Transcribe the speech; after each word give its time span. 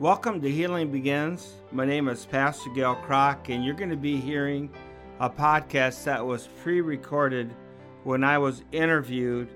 Welcome 0.00 0.40
to 0.40 0.50
Healing 0.50 0.90
Begins. 0.90 1.56
My 1.72 1.84
name 1.84 2.08
is 2.08 2.24
Pastor 2.24 2.70
Gale 2.70 2.96
Kragt, 3.06 3.54
and 3.54 3.62
you're 3.62 3.74
going 3.74 3.90
to 3.90 3.98
be 3.98 4.16
hearing 4.16 4.70
a 5.18 5.28
podcast 5.28 6.04
that 6.04 6.24
was 6.24 6.48
pre 6.62 6.80
recorded 6.80 7.54
when 8.04 8.24
I 8.24 8.38
was 8.38 8.62
interviewed 8.72 9.50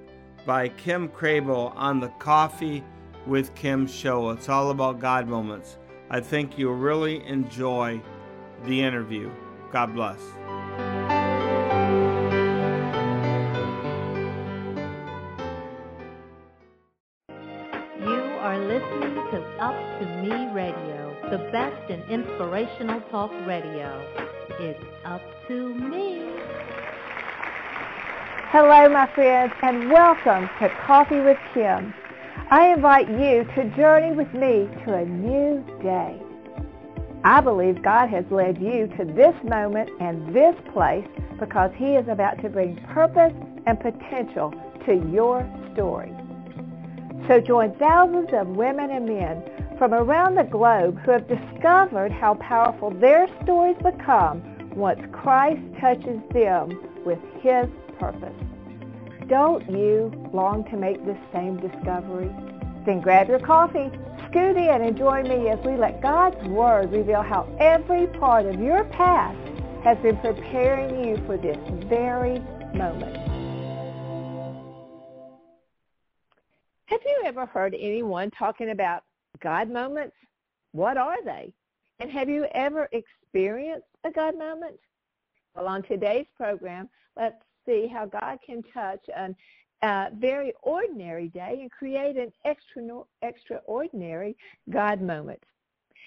by 0.45 0.69
Kim 0.69 1.09
Crabill 1.09 1.73
on 1.75 1.99
the 1.99 2.11
Coffee 2.19 2.85
with 3.27 3.55
Kim 3.55 3.87
show. 3.87 4.29
It's 4.33 4.51
all 4.51 4.69
about 4.69 5.01
God 5.01 5.27
moments. 5.27 5.79
I 6.11 6.21
think 6.21 6.59
you'll 6.59 6.75
really 6.75 7.25
enjoy 7.25 8.03
the 8.67 8.83
interview. 8.83 9.31
God 9.73 9.95
bless. 9.95 10.21
Inspirational 22.35 23.01
talk 23.13 23.31
radio. 23.47 24.05
It's 24.59 24.83
up 25.05 25.23
to 25.47 25.73
me. 25.73 26.33
Hello, 28.51 28.89
my 28.89 29.09
friends, 29.15 29.53
and 29.63 29.89
welcome 29.89 30.51
to 30.59 30.69
Coffee 30.85 31.21
with 31.21 31.39
Kim. 31.53 31.95
I 32.51 32.73
invite 32.73 33.09
you 33.09 33.45
to 33.55 33.77
journey 33.77 34.17
with 34.17 34.35
me 34.35 34.69
to 34.85 34.95
a 34.95 35.05
new 35.05 35.65
day. 35.81 36.21
I 37.23 37.41
believe 37.41 37.81
God 37.85 38.09
has 38.09 38.25
led 38.33 38.61
you 38.61 38.89
to 38.99 39.05
this 39.05 39.37
moment 39.45 39.91
and 40.01 40.35
this 40.35 40.57
place 40.73 41.07
because 41.39 41.71
he 41.77 41.95
is 41.95 42.09
about 42.09 42.43
to 42.43 42.49
bring 42.49 42.75
purpose 42.93 43.33
and 43.67 43.79
potential 43.79 44.53
to 44.87 45.09
your 45.13 45.49
story. 45.73 46.13
So 47.29 47.41
join 47.41 47.77
thousands 47.77 48.31
of 48.33 48.49
women 48.49 48.91
and 48.91 49.07
men 49.07 49.54
from 49.79 49.93
around 49.93 50.37
the 50.37 50.45
globe 50.45 50.99
who 51.01 51.11
have 51.11 51.27
discovered 51.27 52.13
how 52.13 52.35
powerful 52.35 52.91
their 52.91 53.27
stories 53.43 53.77
become 53.83 54.43
once 54.75 55.01
Christ 55.13 55.61
touches 55.81 56.21
them 56.33 56.81
with 57.05 57.19
his 57.41 57.67
purpose. 57.99 58.35
Don't 59.29 59.69
you 59.71 60.13
long 60.33 60.65
to 60.71 60.77
make 60.77 61.05
this 61.05 61.19
same 61.33 61.57
discovery? 61.57 62.31
Then 62.85 63.01
grab 63.01 63.29
your 63.29 63.39
coffee, 63.41 63.91
scoot 64.29 64.57
in, 64.57 64.83
and 64.83 64.97
join 64.97 65.25
me 65.25 65.49
as 65.49 65.59
we 65.65 65.77
let 65.77 66.03
God's 66.03 66.47
Word 66.49 66.93
reveal 66.93 67.23
how 67.23 67.49
every 67.59 68.07
part 68.07 68.47
of 68.47 68.61
your 68.61 68.85
past 68.85 69.39
has 69.83 69.97
been 69.99 70.17
preparing 70.19 71.05
you 71.05 71.17
for 71.27 71.37
this 71.37 71.57
very 71.89 72.41
moment. 72.75 73.17
Have 76.87 77.01
you 77.05 77.23
ever 77.25 77.47
heard 77.47 77.75
anyone 77.75 78.31
talking 78.31 78.71
about 78.71 79.03
God 79.41 79.71
moments? 79.71 80.17
What 80.73 80.97
are 80.97 81.23
they? 81.25 81.53
And 82.01 82.11
have 82.11 82.29
you 82.29 82.47
ever 82.53 82.89
experienced 82.93 83.87
a 84.05 84.11
God 84.11 84.37
moment? 84.37 84.79
Well, 85.55 85.67
on 85.67 85.83
today's 85.83 86.27
program, 86.37 86.89
let's 87.17 87.37
see 87.67 87.87
how 87.87 88.07
God 88.07 88.39
can 88.45 88.63
touch 88.75 89.05
an 89.15 89.37
very 90.19 90.53
ordinary 90.63 91.29
day 91.29 91.59
and 91.61 91.71
create 91.71 92.17
an 92.17 92.33
extra, 92.45 93.03
extraordinary 93.23 94.37
God 94.71 95.01
moment. 95.01 95.43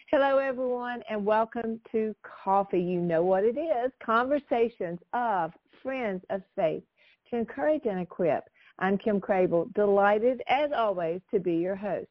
Hello, 0.10 0.38
everyone, 0.38 1.04
and 1.10 1.26
welcome 1.26 1.80
to 1.92 2.16
Coffee. 2.24 2.82
You 2.82 3.00
know 3.00 3.24
what 3.24 3.44
it 3.44 3.58
is. 3.58 3.92
Conversations 4.04 5.00
of 5.14 5.52
friends 5.84 6.24
of 6.30 6.42
faith 6.56 6.84
to 7.30 7.38
encourage 7.38 7.86
and 7.86 8.00
equip. 8.00 8.44
I'm 8.80 8.98
Kim 8.98 9.20
Crabill, 9.20 9.74
delighted 9.74 10.42
as 10.48 10.72
always 10.72 11.22
to 11.32 11.40
be 11.40 11.56
your 11.56 11.76
host. 11.76 12.08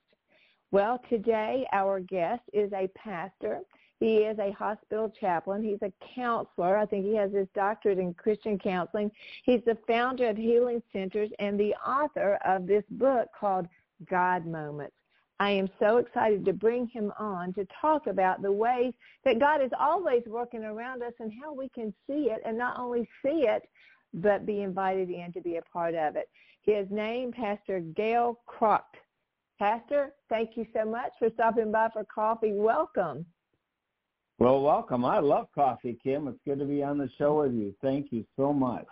Well, 0.71 1.01
today 1.09 1.67
our 1.73 2.01
guest 2.01 2.43
is 2.53 2.73
a 2.73 2.89
pastor 2.89 3.61
he 3.99 4.19
is 4.19 4.39
a 4.39 4.53
hospital 4.53 5.09
chaplain. 5.09 5.63
He's 5.63 5.81
a 5.83 5.93
counselor. 6.15 6.77
I 6.77 6.85
think 6.85 7.07
he 7.07 7.15
has 7.17 7.33
his 7.33 7.49
doctorate 7.55 7.99
in 7.99 8.13
Christian 8.15 8.59
counseling. 8.59 9.11
He's 9.45 9.63
the 9.65 9.79
founder 9.87 10.29
of 10.29 10.37
Healing 10.37 10.83
Centers 10.93 11.31
and 11.39 11.59
the 11.59 11.75
author 11.77 12.39
of 12.45 12.67
this 12.67 12.85
book 12.91 13.29
called 13.39 13.67
God 14.09 14.47
Moments. 14.47 14.95
I 15.39 15.51
am 15.51 15.69
so 15.79 15.99
excited 15.99 16.45
to 16.45 16.53
bring 16.53 16.89
him 16.89 17.13
on 17.19 17.53
to 17.55 17.67
talk 17.81 18.07
about 18.07 18.43
the 18.43 18.53
ways 18.53 18.93
that 19.25 19.39
God 19.39 19.63
is 19.63 19.71
always 19.79 20.23
working 20.27 20.65
around 20.65 21.03
us 21.03 21.13
and 21.19 21.33
how 21.43 21.53
we 21.53 21.69
can 21.71 21.93
see 22.07 22.31
it 22.31 22.41
and 22.45 22.57
not 22.57 22.79
only 22.79 23.09
see 23.23 23.47
it, 23.47 23.63
but 24.15 24.47
be 24.47 24.63
invited 24.63 25.11
in 25.11 25.33
to 25.33 25.41
be 25.41 25.57
a 25.57 25.63
part 25.63 25.95
of 25.95 26.17
it. 26.17 26.29
His 26.63 26.87
name, 26.91 27.33
Pastor 27.33 27.81
Gale 27.81 28.41
Kragt. 28.47 28.97
Pastor, 29.59 30.13
thank 30.29 30.57
you 30.57 30.67
so 30.75 30.85
much 30.85 31.13
for 31.19 31.31
stopping 31.35 31.73
by 31.73 31.89
for 31.93 32.05
coffee. 32.05 32.53
Welcome. 32.53 33.25
Well, 34.39 34.61
welcome. 34.61 35.05
I 35.05 35.19
love 35.19 35.49
coffee, 35.55 35.99
Kim. 36.03 36.29
It's 36.29 36.39
good 36.45 36.59
to 36.59 36.67
be 36.67 36.83
on 36.83 36.99
the 36.99 37.09
show 37.17 37.41
with 37.41 37.55
you. 37.55 37.75
Thank 37.81 38.13
you 38.13 38.25
so 38.37 38.53
much. 38.53 38.87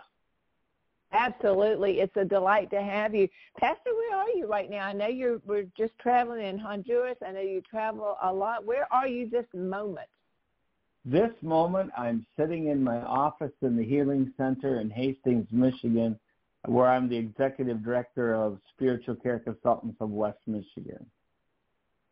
Absolutely. 1.11 1.99
It's 1.99 2.15
a 2.17 2.25
delight 2.25 2.71
to 2.71 2.81
have 2.81 3.13
you. 3.13 3.29
Pastor, 3.59 3.93
where 3.93 4.17
are 4.17 4.29
you 4.31 4.47
right 4.47 4.69
now? 4.69 4.85
I 4.87 4.93
know 4.93 5.07
you're 5.07 5.39
we're 5.45 5.67
just 5.77 5.97
traveling 5.99 6.45
in 6.45 6.57
Honduras. 6.57 7.17
I 7.25 7.31
know 7.31 7.41
you 7.41 7.61
travel 7.61 8.17
a 8.21 8.33
lot. 8.33 8.65
Where 8.65 8.91
are 8.91 9.07
you 9.07 9.29
this 9.29 9.45
moment? 9.53 10.07
This 11.05 11.31
moment 11.43 11.91
I'm 11.95 12.25
sitting 12.37 12.67
in 12.67 12.83
my 12.83 12.97
office 12.97 13.53
in 13.61 13.77
the 13.77 13.85
Healing 13.85 14.33
Center 14.35 14.81
in 14.81 14.89
Hastings, 14.89 15.47
Michigan, 15.51 16.19
where 16.67 16.87
I'm 16.87 17.09
the 17.09 17.17
executive 17.17 17.83
director 17.83 18.33
of 18.33 18.59
Spiritual 18.73 19.15
Care 19.15 19.39
Consultants 19.39 19.97
of 19.99 20.09
West 20.09 20.39
Michigan. 20.47 21.05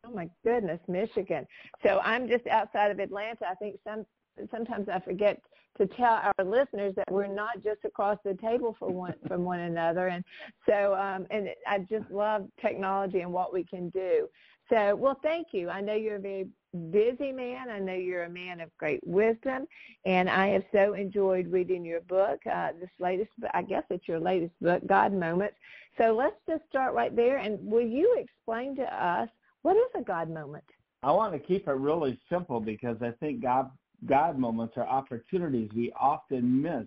Oh 0.06 0.10
my 0.10 0.28
goodness, 0.44 0.80
Michigan. 0.86 1.46
So 1.82 2.00
I'm 2.02 2.28
just 2.28 2.46
outside 2.46 2.90
of 2.90 2.98
Atlanta. 2.98 3.46
I 3.48 3.54
think 3.54 3.76
some 3.84 4.04
sometimes 4.50 4.88
I 4.88 5.00
forget 5.00 5.40
to 5.78 5.86
tell 5.86 6.20
our 6.22 6.44
listeners 6.44 6.94
that 6.96 7.10
we're 7.10 7.26
not 7.26 7.62
just 7.62 7.84
across 7.84 8.18
the 8.24 8.34
table 8.34 8.76
for 8.78 8.90
one 8.90 9.14
from 9.26 9.44
one 9.44 9.60
another. 9.60 10.08
And 10.08 10.24
so 10.68 10.94
um 10.94 11.26
and 11.30 11.48
I 11.66 11.78
just 11.78 12.10
love 12.10 12.48
technology 12.60 13.20
and 13.20 13.32
what 13.32 13.52
we 13.52 13.64
can 13.64 13.88
do. 13.90 14.28
So, 14.70 14.94
well, 14.96 15.18
thank 15.22 15.48
you. 15.52 15.68
I 15.68 15.80
know 15.80 15.94
you're 15.94 16.16
a 16.16 16.20
very 16.20 16.46
busy 16.74 17.32
man. 17.32 17.70
I 17.70 17.78
know 17.78 17.94
you're 17.94 18.24
a 18.24 18.30
man 18.30 18.60
of 18.60 18.76
great 18.78 19.00
wisdom, 19.06 19.66
and 20.04 20.28
I 20.28 20.48
have 20.48 20.64
so 20.72 20.94
enjoyed 20.94 21.50
reading 21.50 21.84
your 21.84 22.00
book. 22.02 22.40
Uh, 22.50 22.72
this 22.80 22.90
latest, 22.98 23.30
I 23.52 23.62
guess 23.62 23.84
it's 23.90 24.08
your 24.08 24.20
latest 24.20 24.54
book, 24.60 24.82
God 24.86 25.12
Moments. 25.12 25.56
So 25.98 26.14
let's 26.14 26.36
just 26.48 26.62
start 26.68 26.94
right 26.94 27.14
there. 27.14 27.38
And 27.38 27.58
will 27.64 27.86
you 27.86 28.16
explain 28.18 28.76
to 28.76 28.82
us 28.82 29.28
what 29.62 29.76
is 29.76 30.00
a 30.00 30.02
God 30.02 30.28
moment? 30.28 30.64
I 31.02 31.12
want 31.12 31.32
to 31.32 31.38
keep 31.38 31.68
it 31.68 31.72
really 31.72 32.18
simple 32.30 32.60
because 32.60 32.96
I 33.02 33.12
think 33.12 33.42
God 33.42 33.70
God 34.06 34.38
moments 34.38 34.74
are 34.76 34.86
opportunities 34.86 35.70
we 35.74 35.92
often 35.98 36.60
miss 36.60 36.84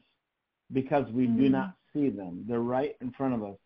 because 0.73 1.09
we 1.11 1.27
mm. 1.27 1.37
do 1.37 1.49
not 1.49 1.73
see 1.93 2.09
them. 2.09 2.45
They're 2.47 2.59
right 2.59 2.95
in 3.01 3.11
front 3.11 3.33
of 3.33 3.43
us. 3.43 3.57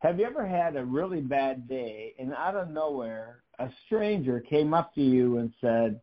Have 0.00 0.20
you 0.20 0.26
ever 0.26 0.46
had 0.46 0.76
a 0.76 0.84
really 0.84 1.20
bad 1.20 1.68
day 1.68 2.14
and 2.18 2.32
out 2.34 2.54
of 2.54 2.70
nowhere 2.70 3.42
a 3.58 3.70
stranger 3.86 4.40
came 4.40 4.74
up 4.74 4.94
to 4.94 5.02
you 5.02 5.38
and 5.38 5.52
said, 5.60 6.00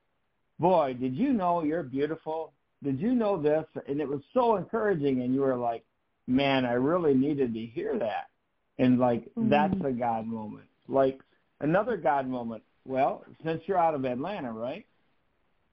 "Boy, 0.60 0.96
did 1.00 1.16
you 1.16 1.34
know 1.34 1.64
you're 1.64 1.84
beautiful? 1.84 2.54
Did 2.84 3.00
you 3.00 3.16
know 3.16 3.42
this?" 3.42 3.66
And 3.88 4.02
it 4.02 4.08
was 4.08 4.22
so 4.34 4.56
encouraging 4.56 5.22
and 5.22 5.34
you 5.34 5.42
were 5.42 5.58
like, 5.58 5.84
"Man, 6.28 6.66
I 6.66 6.74
really 6.74 7.14
needed 7.14 7.54
to 7.54 7.66
hear 7.66 7.98
that." 8.00 8.30
And 8.78 9.00
like 9.00 9.26
mm. 9.36 9.50
that's 9.50 9.86
a 9.86 9.92
God 9.92 10.26
moment. 10.28 10.68
Like 10.88 11.20
Another 11.64 11.96
God 11.96 12.28
moment. 12.28 12.62
Well, 12.86 13.24
since 13.46 13.62
you're 13.66 13.78
out 13.78 13.96
of 13.96 14.04
Atlanta, 14.04 14.52
right? 14.52 14.86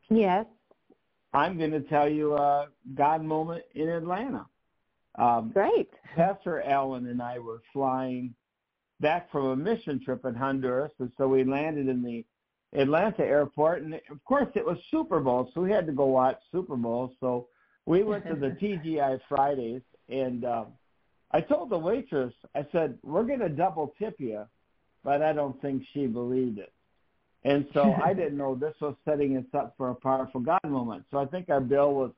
Yes. 0.09 0.47
I'm 1.35 1.59
going 1.59 1.73
to 1.73 1.81
tell 1.81 2.09
you 2.09 2.37
a 2.37 2.69
God 2.95 3.25
moment 3.25 3.65
in 3.75 3.89
Atlanta. 3.89 4.47
Um, 5.17 5.51
Great. 5.53 5.91
Pastor 6.15 6.63
Allen 6.63 7.07
and 7.07 7.21
I 7.21 7.41
were 7.41 7.61
flying 7.73 8.35
back 9.01 9.31
from 9.31 9.47
a 9.47 9.57
mission 9.57 10.01
trip 10.05 10.25
in 10.25 10.35
Honduras, 10.35 10.93
and 10.99 11.11
so 11.17 11.29
we 11.29 11.45
landed 11.45 11.89
in 11.89 12.03
the 12.03 12.25
Atlanta 12.79 13.23
airport, 13.23 13.83
and 13.83 13.95
of 13.95 14.25
course 14.25 14.49
it 14.55 14.65
was 14.65 14.79
Super 14.91 15.21
Bowl, 15.21 15.51
so 15.55 15.61
we 15.61 15.71
had 15.71 15.87
to 15.87 15.93
go 15.93 16.07
watch 16.07 16.39
Super 16.53 16.77
Bowl. 16.77 17.13
So 17.21 17.49
we 17.87 18.03
went 18.03 18.27
to 18.27 18.35
the 18.35 18.49
TGI 18.63 19.21
Fridays, 19.29 19.83
and 20.09 20.45
um, 20.45 20.67
I 21.33 21.41
told 21.41 21.71
the 21.71 21.79
waitress, 21.79 22.33
I 22.55 22.67
said, 22.71 22.99
"We're 23.03 23.25
going 23.25 23.41
to 23.41 23.49
double 23.49 23.95
tip 23.99 24.17
you 24.19 24.47
but 25.05 25.23
I 25.23 25.33
don't 25.33 25.61
think 25.63 25.83
she 25.93 26.07
believed 26.07 26.59
it. 26.59 26.73
And 27.45 27.67
so 27.73 27.95
I 28.05 28.13
didn't 28.13 28.37
know 28.37 28.55
this 28.55 28.75
was 28.81 28.95
setting 29.05 29.37
us 29.37 29.45
up 29.55 29.75
for 29.77 29.91
a 29.91 29.95
powerful 29.95 30.41
God 30.41 30.61
moment. 30.65 31.05
So 31.11 31.19
I 31.19 31.27
think 31.27 31.49
our 31.49 31.61
bill 31.61 31.95
was 31.95 32.13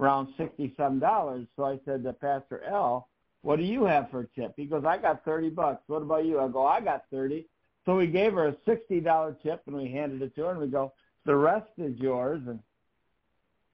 around 0.00 0.28
sixty 0.36 0.74
some 0.76 0.98
dollars. 0.98 1.46
So 1.56 1.64
I 1.64 1.78
said 1.84 2.04
to 2.04 2.12
Pastor 2.12 2.62
L, 2.64 3.07
"What 3.42 3.56
do 3.56 3.64
you 3.64 3.84
have 3.84 4.10
for 4.10 4.20
a 4.20 4.26
tip?" 4.28 4.54
He 4.56 4.66
goes, 4.66 4.84
"I 4.84 4.98
got 4.98 5.24
thirty 5.24 5.50
bucks. 5.50 5.82
What 5.88 6.02
about 6.02 6.24
you?" 6.26 6.40
I 6.40 6.48
go, 6.48 6.66
"I 6.66 6.80
got 6.80 7.04
30 7.10 7.46
So 7.84 7.96
we 7.96 8.06
gave 8.06 8.34
her 8.34 8.48
a 8.48 8.56
sixty 8.66 9.00
dollar 9.00 9.36
tip 9.42 9.62
and 9.66 9.76
we 9.76 9.90
handed 9.90 10.20
it 10.22 10.34
to 10.34 10.44
her 10.44 10.50
and 10.50 10.60
we 10.60 10.68
go, 10.68 10.92
"The 11.24 11.36
rest 11.36 11.70
is 11.78 11.98
yours." 11.98 12.42
And 12.46 12.60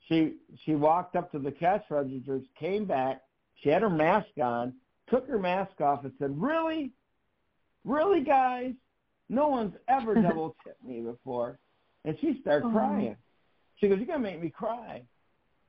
she 0.08 0.36
she 0.64 0.74
walked 0.74 1.16
up 1.16 1.30
to 1.32 1.38
the 1.38 1.52
cash 1.52 1.82
registers, 1.90 2.44
came 2.58 2.84
back. 2.84 3.22
She 3.56 3.68
had 3.70 3.82
her 3.82 3.90
mask 3.90 4.28
on, 4.42 4.74
took 5.08 5.26
her 5.28 5.38
mask 5.38 5.80
off, 5.80 6.04
and 6.04 6.12
said, 6.18 6.38
"Really? 6.40 6.92
Really, 7.84 8.22
guys? 8.22 8.74
No 9.28 9.48
one's 9.48 9.74
ever 9.88 10.14
double 10.22 10.56
tipped 10.64 10.82
me 10.84 11.00
before. 11.00 11.58
And 12.04 12.18
she 12.20 12.38
started 12.40 12.66
Uh-huh. 12.66 12.78
crying. 12.78 13.16
She 13.76 13.88
goes, 13.88 13.98
you're 13.98 14.06
going 14.06 14.22
to 14.22 14.30
make 14.30 14.40
me 14.40 14.50
cry. 14.50 15.02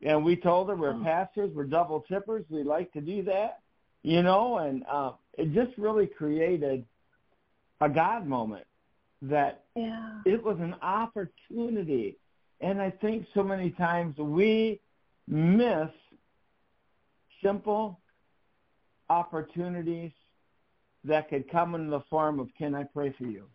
And 0.02 0.24
we 0.24 0.36
told 0.36 0.70
her 0.70 0.76
we're 0.76 0.94
Oh. 0.94 1.04
pastors, 1.04 1.54
we're 1.56 1.64
double 1.66 2.02
tippers, 2.02 2.46
we 2.50 2.64
like 2.64 2.92
to 2.94 3.02
do 3.02 3.24
that, 3.24 3.62
you 4.06 4.22
know, 4.22 4.60
and 4.60 4.84
uh, 4.88 5.14
it 5.34 5.52
just 5.52 5.76
really 5.80 6.06
created 6.06 6.86
a 7.82 7.90
God 7.90 8.28
moment 8.28 8.68
that 9.24 9.64
Yeah. 9.76 10.22
it 10.26 10.44
was 10.44 10.60
an 10.60 10.76
opportunity. 10.84 12.18
And 12.62 12.80
I 12.80 12.92
think 12.92 13.26
so 13.34 13.44
many 13.44 13.72
times 13.72 14.16
we 14.18 14.80
miss 15.28 15.90
simple 17.42 18.00
opportunities 19.10 20.12
that 21.04 21.28
could 21.30 21.50
come 21.50 21.74
in 21.74 21.90
the 21.90 22.02
form 22.02 22.40
of, 22.40 22.50
can 22.58 22.76
I 22.76 22.84
pray 22.84 23.12
for 23.18 23.26
you? 23.26 23.46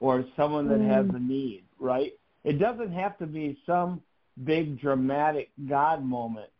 Or 0.00 0.24
someone 0.36 0.68
that 0.68 0.80
has 0.80 1.06
Mm. 1.06 1.16
a 1.16 1.20
need, 1.20 1.64
right? 1.78 2.12
It 2.44 2.58
doesn't 2.58 2.92
have 2.92 3.18
to 3.18 3.26
be 3.26 3.58
some 3.66 4.02
big 4.44 4.80
dramatic 4.80 5.50
God 5.68 6.02
moment. 6.02 6.50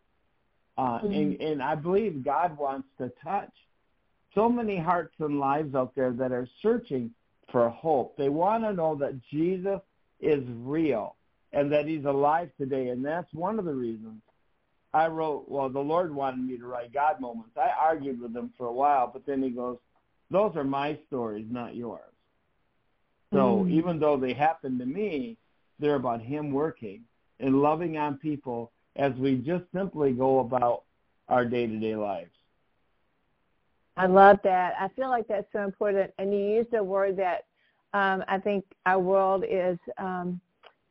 Uh, 0.77 0.99
Mm. 1.01 1.15
and, 1.15 1.41
and 1.41 1.63
I 1.63 1.75
believe 1.75 2.23
God 2.23 2.57
wants 2.57 2.87
to 2.97 3.11
touch 3.23 3.51
so 4.33 4.49
many 4.49 4.77
hearts 4.77 5.13
and 5.19 5.39
lives 5.39 5.75
out 5.75 5.93
there 5.95 6.11
that 6.13 6.31
are 6.31 6.47
searching 6.61 7.13
for 7.51 7.69
hope. 7.69 8.17
They 8.17 8.29
want 8.29 8.63
to 8.63 8.73
know 8.73 8.95
that 8.95 9.21
Jesus 9.29 9.79
is 10.19 10.43
real 10.49 11.15
and 11.51 11.71
that 11.71 11.85
he's 11.85 12.05
alive 12.05 12.49
today. 12.57 12.87
And 12.89 13.05
that's 13.05 13.31
one 13.33 13.59
of 13.59 13.65
the 13.65 13.73
reasons 13.73 14.21
I 14.93 15.07
wrote, 15.07 15.45
well, 15.47 15.69
the 15.69 15.79
Lord 15.79 16.13
wanted 16.13 16.43
me 16.45 16.57
to 16.57 16.65
write 16.65 16.93
God 16.93 17.19
moments. 17.19 17.55
I 17.57 17.69
argued 17.79 18.19
with 18.19 18.35
him 18.35 18.51
for 18.57 18.67
a 18.67 18.73
while, 18.73 19.09
but 19.11 19.25
then 19.25 19.43
he 19.43 19.49
goes, 19.49 19.77
those 20.31 20.55
are 20.55 20.63
my 20.63 20.97
stories, 21.07 21.45
not 21.49 21.75
yours. 21.75 22.13
So 23.31 23.63
Mm. 23.65 23.71
even 23.71 23.99
though 23.99 24.17
they 24.17 24.33
happen 24.33 24.77
to 24.79 24.85
me, 24.85 25.37
they're 25.79 25.95
about 25.95 26.21
him 26.21 26.51
working 26.51 27.03
and 27.39 27.61
loving 27.61 27.97
on 27.97 28.17
people 28.17 28.71
as 28.95 29.13
we 29.13 29.35
just 29.35 29.63
simply 29.73 30.11
go 30.11 30.39
about 30.39 30.83
our 31.29 31.45
day-to-day 31.45 31.95
lives. 31.95 32.29
I 33.95 34.07
love 34.07 34.39
that. 34.43 34.73
I 34.79 34.87
feel 34.89 35.09
like 35.09 35.27
that's 35.27 35.47
so 35.53 35.63
important. 35.63 36.11
And 36.17 36.33
you 36.33 36.39
used 36.39 36.73
a 36.73 36.83
word 36.83 37.17
that 37.17 37.45
um, 37.93 38.23
I 38.27 38.39
think 38.39 38.65
our 38.85 38.99
world 38.99 39.43
is 39.47 39.77
um, 39.97 40.41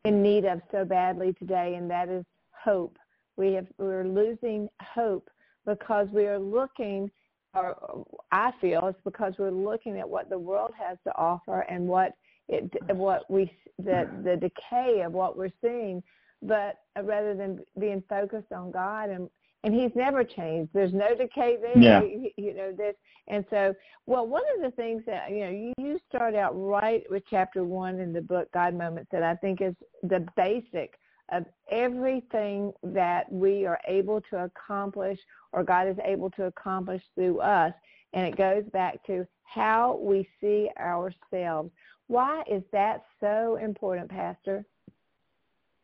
in 0.05 0.23
need 0.23 0.45
of 0.45 0.61
so 0.71 0.85
badly 0.85 1.33
today, 1.35 1.75
and 1.77 1.91
that 1.91 2.09
is 2.09 2.25
hope. 2.53 2.97
We 3.37 3.55
have 3.55 3.67
we're 3.79 4.05
losing 4.05 4.69
hope 4.81 5.29
because 5.67 6.07
we 6.13 6.27
are 6.27 6.39
looking, 6.39 7.11
or 7.55 8.05
I 8.31 8.53
feel 8.61 8.87
it's 8.87 8.99
because 9.05 9.35
we're 9.39 9.51
looking 9.51 9.99
at 9.99 10.09
what 10.09 10.29
the 10.29 10.39
world 10.39 10.73
has 10.79 10.99
to 11.05 11.17
offer 11.17 11.61
and 11.63 11.89
what 11.89 12.15
it 12.49 12.71
what 12.95 13.29
we 13.31 13.51
the 13.79 14.09
the 14.23 14.37
decay 14.37 15.01
of 15.01 15.13
what 15.13 15.37
we're 15.37 15.53
seeing, 15.61 16.03
but 16.43 16.79
rather 17.03 17.35
than 17.35 17.61
being 17.79 18.03
focused 18.09 18.53
on 18.53 18.71
God 18.71 19.11
and 19.11 19.29
and 19.65 19.73
he's 19.73 19.93
never 19.95 20.25
changed. 20.25 20.71
There's 20.75 20.93
no 20.93 21.15
decay 21.15 21.57
there. 21.61 21.79
Yeah. 21.79 22.03
You, 22.03 22.31
you 22.37 22.55
know 22.55 22.73
this, 22.73 22.97
and 23.29 23.45
so 23.49 23.75
well, 24.07 24.27
one 24.27 24.43
of 24.57 24.63
the 24.63 24.75
things 24.77 25.03
that 25.07 25.31
you 25.31 25.41
know 25.41 25.51
you, 25.51 25.73
you 25.79 26.01
start 26.09 26.35
out 26.35 26.53
right 26.55 27.05
with 27.11 27.23
chapter 27.31 27.65
one 27.65 28.01
in 28.01 28.13
the 28.13 28.21
book 28.21 28.49
God 28.53 28.75
Moments 28.75 29.09
that 29.13 29.23
I 29.23 29.37
think 29.37 29.61
is 29.61 29.75
the 30.03 30.27
basic 30.37 30.95
of 31.31 31.47
everything 31.71 32.73
that 32.83 33.31
we 33.33 33.65
are 33.65 33.81
able 33.87 34.21
to 34.31 34.45
accomplish 34.45 35.19
or 35.53 35.63
God 35.63 35.89
is 35.89 35.97
able 36.05 36.31
to 36.31 36.47
accomplish 36.47 37.03
through 37.15 37.41
us, 37.41 37.73
and 38.13 38.27
it 38.27 38.37
goes 38.37 38.65
back 38.73 39.05
to 39.07 39.27
how 39.45 39.99
we 40.03 40.29
see 40.41 40.71
ourselves. 40.79 41.71
Why 42.09 42.43
is 42.51 42.63
that 42.73 43.05
so 43.21 43.59
important, 43.63 44.11
Pastor? 44.11 44.65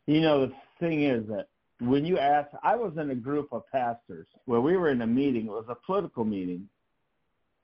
You 0.09 0.21
know, 0.21 0.47
the 0.47 0.53
thing 0.79 1.03
is 1.03 1.27
that 1.27 1.49
when 1.81 2.03
you 2.03 2.17
ask, 2.17 2.49
I 2.63 2.75
was 2.75 2.93
in 2.97 3.11
a 3.11 3.15
group 3.15 3.49
of 3.51 3.61
pastors 3.71 4.25
where 4.45 4.59
we 4.59 4.75
were 4.75 4.89
in 4.89 5.03
a 5.03 5.07
meeting. 5.07 5.45
It 5.45 5.51
was 5.51 5.67
a 5.69 5.75
political 5.75 6.25
meeting. 6.25 6.67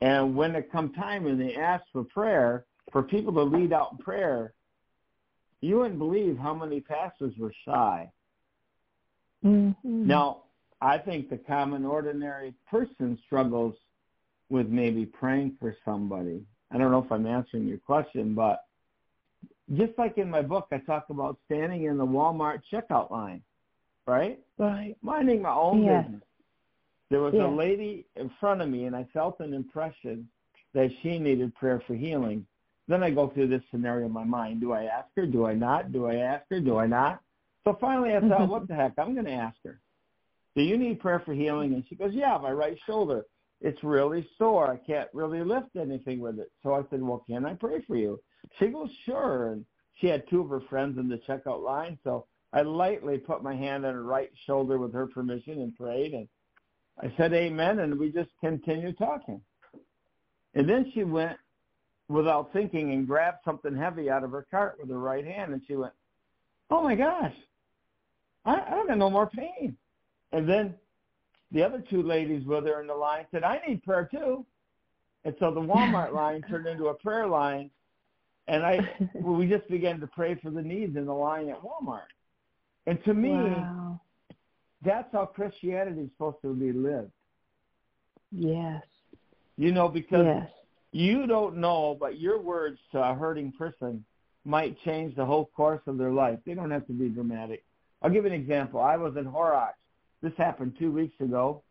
And 0.01 0.35
when 0.35 0.53
it 0.53 0.71
come 0.71 0.93
time 0.93 1.25
and 1.25 1.41
they 1.41 1.55
asked 1.55 1.85
for 1.91 2.03
prayer, 2.03 2.65
for 2.91 3.01
people 3.01 3.33
to 3.33 3.41
lead 3.41 3.73
out 3.73 3.93
in 3.93 3.97
prayer, 3.97 4.53
you 5.61 5.77
wouldn't 5.77 5.97
believe 5.97 6.37
how 6.37 6.53
many 6.53 6.81
pastors 6.81 7.33
were 7.39 7.53
shy. 7.65 8.11
Mm-hmm. 9.43 10.05
Now, 10.05 10.43
I 10.79 10.99
think 10.99 11.31
the 11.31 11.37
common 11.37 11.83
ordinary 11.83 12.53
person 12.69 13.17
struggles 13.25 13.73
with 14.49 14.67
maybe 14.67 15.07
praying 15.07 15.57
for 15.59 15.75
somebody. 15.83 16.43
I 16.71 16.77
don't 16.77 16.91
know 16.91 17.03
if 17.03 17.11
I'm 17.11 17.25
answering 17.25 17.67
your 17.67 17.79
question, 17.79 18.35
but 18.35 18.65
just 19.73 19.97
like 19.97 20.17
in 20.17 20.29
my 20.29 20.41
book, 20.41 20.67
I 20.71 20.77
talk 20.77 21.05
about 21.09 21.37
standing 21.45 21.85
in 21.85 21.97
the 21.97 22.05
Walmart 22.05 22.61
checkout 22.71 23.09
line, 23.11 23.41
right? 24.05 24.39
Right. 24.57 24.95
Minding 25.01 25.41
my 25.41 25.53
own 25.53 25.83
Yes. 25.83 26.05
business. 26.05 26.23
There 27.09 27.21
was 27.21 27.33
Yes. 27.33 27.43
a 27.43 27.47
lady 27.47 28.05
in 28.15 28.29
front 28.39 28.61
of 28.61 28.69
me, 28.69 28.85
and 28.85 28.95
I 28.95 29.03
felt 29.05 29.39
an 29.39 29.53
impression 29.53 30.29
that 30.73 30.91
she 31.01 31.19
needed 31.19 31.55
prayer 31.55 31.79
for 31.81 31.95
healing. 31.95 32.45
Then 32.87 33.01
I 33.03 33.09
go 33.09 33.27
through 33.29 33.47
this 33.47 33.63
scenario 33.71 34.05
in 34.05 34.11
my 34.11 34.23
mind. 34.23 34.61
Do 34.61 34.71
I 34.73 34.83
ask 34.83 35.09
her? 35.15 35.25
Do 35.25 35.45
I 35.45 35.55
not? 35.55 35.91
Do 35.91 36.05
I 36.05 36.15
ask 36.15 36.45
her? 36.49 36.59
Do 36.59 36.77
I 36.77 36.85
not? 36.85 37.21
So 37.63 37.73
finally 37.73 38.15
I 38.15 38.19
thought, 38.19 38.47
what 38.47 38.67
the 38.67 38.75
heck? 38.75 38.93
I'm 38.97 39.13
going 39.13 39.25
to 39.25 39.31
ask 39.31 39.57
her. 39.63 39.79
Do 40.55 40.61
you 40.61 40.77
need 40.77 40.99
prayer 40.99 41.19
for 41.19 41.33
healing? 41.33 41.73
And 41.73 41.83
she 41.87 41.95
goes, 41.95 42.13
yeah, 42.13 42.37
my 42.37 42.51
right 42.51 42.77
shoulder. 42.85 43.25
It's 43.61 43.83
really 43.83 44.27
sore. 44.37 44.71
I 44.71 44.77
can't 44.77 45.09
really 45.13 45.43
lift 45.43 45.75
anything 45.75 46.19
with 46.19 46.39
it. 46.39 46.51
So 46.61 46.73
I 46.75 46.83
said, 46.89 47.01
well, 47.01 47.23
can 47.25 47.45
I 47.45 47.55
pray 47.55 47.81
for 47.87 47.95
you? 47.95 48.19
She 48.59 48.67
goes, 48.67 48.89
sure. 49.05 49.53
And 49.53 49.65
she 49.99 50.07
had 50.07 50.27
two 50.29 50.41
of 50.41 50.49
her 50.49 50.61
friends 50.69 50.97
in 50.97 51.07
the 51.07 51.19
checkout 51.27 51.63
line. 51.63 51.97
So 52.03 52.25
I 52.53 52.61
lightly 52.61 53.17
put 53.17 53.43
my 53.43 53.55
hand 53.55 53.85
on 53.85 53.93
her 53.93 54.03
right 54.03 54.31
shoulder 54.45 54.77
with 54.77 54.93
her 54.93 55.07
permission 55.07 55.61
and 55.61 55.75
prayed. 55.75 56.13
And 56.13 56.27
I 57.01 57.13
said, 57.17 57.33
amen. 57.33 57.79
And 57.79 57.99
we 57.99 58.11
just 58.11 58.29
continued 58.39 58.97
talking. 58.97 59.41
And 60.53 60.69
then 60.69 60.91
she 60.93 61.03
went 61.03 61.37
without 62.07 62.53
thinking 62.53 62.93
and 62.93 63.07
grabbed 63.07 63.39
something 63.43 63.75
heavy 63.75 64.09
out 64.09 64.23
of 64.23 64.31
her 64.31 64.45
cart 64.49 64.77
with 64.79 64.89
her 64.89 64.99
right 64.99 65.25
hand. 65.25 65.53
And 65.53 65.61
she 65.67 65.75
went, 65.75 65.93
oh 66.69 66.83
my 66.83 66.95
gosh, 66.95 67.33
I, 68.45 68.61
I 68.61 68.69
don't 68.71 68.87
got 68.87 68.97
no 68.97 69.09
more 69.09 69.29
pain. 69.29 69.75
And 70.31 70.47
then 70.47 70.75
the 71.51 71.63
other 71.63 71.83
two 71.89 72.03
ladies 72.03 72.45
with 72.45 72.65
her 72.65 72.81
in 72.81 72.87
the 72.87 72.93
line 72.93 73.25
said, 73.31 73.43
I 73.43 73.61
need 73.67 73.83
prayer 73.83 74.07
too. 74.11 74.45
And 75.23 75.35
so 75.39 75.53
the 75.53 75.61
Walmart 75.61 76.13
line 76.15 76.43
turned 76.49 76.67
into 76.67 76.87
a 76.87 76.93
prayer 76.93 77.27
line. 77.27 77.69
And 78.47 78.63
I, 78.63 78.79
we 79.15 79.47
just 79.47 79.67
began 79.69 79.99
to 79.99 80.07
pray 80.07 80.35
for 80.35 80.51
the 80.51 80.61
needs 80.61 80.95
in 80.95 81.05
the 81.05 81.13
line 81.13 81.49
at 81.49 81.61
Walmart. 81.61 82.11
And 82.87 83.03
to 83.05 83.13
me, 83.13 83.31
wow. 83.31 83.99
that's 84.83 85.11
how 85.11 85.25
Christianity 85.25 86.01
is 86.01 86.09
supposed 86.11 86.37
to 86.43 86.53
be 86.53 86.71
lived. 86.71 87.11
Yes. 88.31 88.83
You 89.57 89.71
know, 89.71 89.87
because 89.87 90.25
Yes. 90.25 90.49
you 90.91 91.25
don't 91.25 91.57
know, 91.57 91.97
but 91.99 92.19
your 92.19 92.39
words 92.39 92.79
to 92.91 93.01
a 93.01 93.13
hurting 93.13 93.53
person 93.53 94.03
might 94.43 94.77
change 94.81 95.15
the 95.15 95.25
whole 95.25 95.45
course 95.55 95.81
of 95.87 95.97
their 95.97 96.11
life. 96.11 96.39
They 96.45 96.53
don't 96.53 96.69
have 96.71 96.85
to 96.87 96.93
be 96.93 97.09
dramatic. 97.09 97.63
I'll 98.01 98.11
give 98.11 98.25
an 98.25 98.33
example. 98.33 98.79
I 98.79 98.97
was 98.97 99.15
in 99.17 99.25
Horrocks. 99.25 99.79
This 100.21 100.33
happened 100.37 100.75
two 100.77 100.91
weeks 100.91 101.19
ago. 101.19 101.63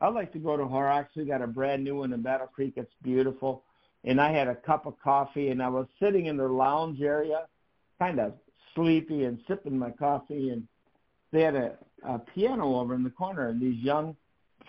I 0.00 0.08
like 0.08 0.32
to 0.32 0.38
go 0.38 0.56
to 0.56 0.66
Horrocks. 0.66 1.14
We 1.14 1.24
got 1.24 1.42
a 1.42 1.46
brand 1.46 1.84
new 1.84 1.96
one 1.96 2.12
in 2.12 2.22
Battle 2.22 2.48
Creek. 2.48 2.74
It's 2.76 2.92
beautiful. 3.02 3.62
And 4.06 4.20
I 4.20 4.32
had 4.32 4.46
a 4.46 4.54
cup 4.54 4.86
of 4.86 4.94
coffee, 5.02 5.48
and 5.48 5.60
I 5.60 5.68
was 5.68 5.86
sitting 6.00 6.26
in 6.26 6.36
the 6.36 6.46
lounge 6.46 7.02
area, 7.02 7.46
kind 7.98 8.20
of 8.20 8.34
sleepy 8.74 9.24
and 9.24 9.38
sipping 9.48 9.76
my 9.76 9.90
coffee. 9.90 10.50
And 10.50 10.66
they 11.32 11.42
had 11.42 11.56
a, 11.56 11.76
a 12.04 12.20
piano 12.20 12.76
over 12.76 12.94
in 12.94 13.02
the 13.02 13.10
corner, 13.10 13.48
and 13.48 13.60
these 13.60 13.82
young, 13.82 14.16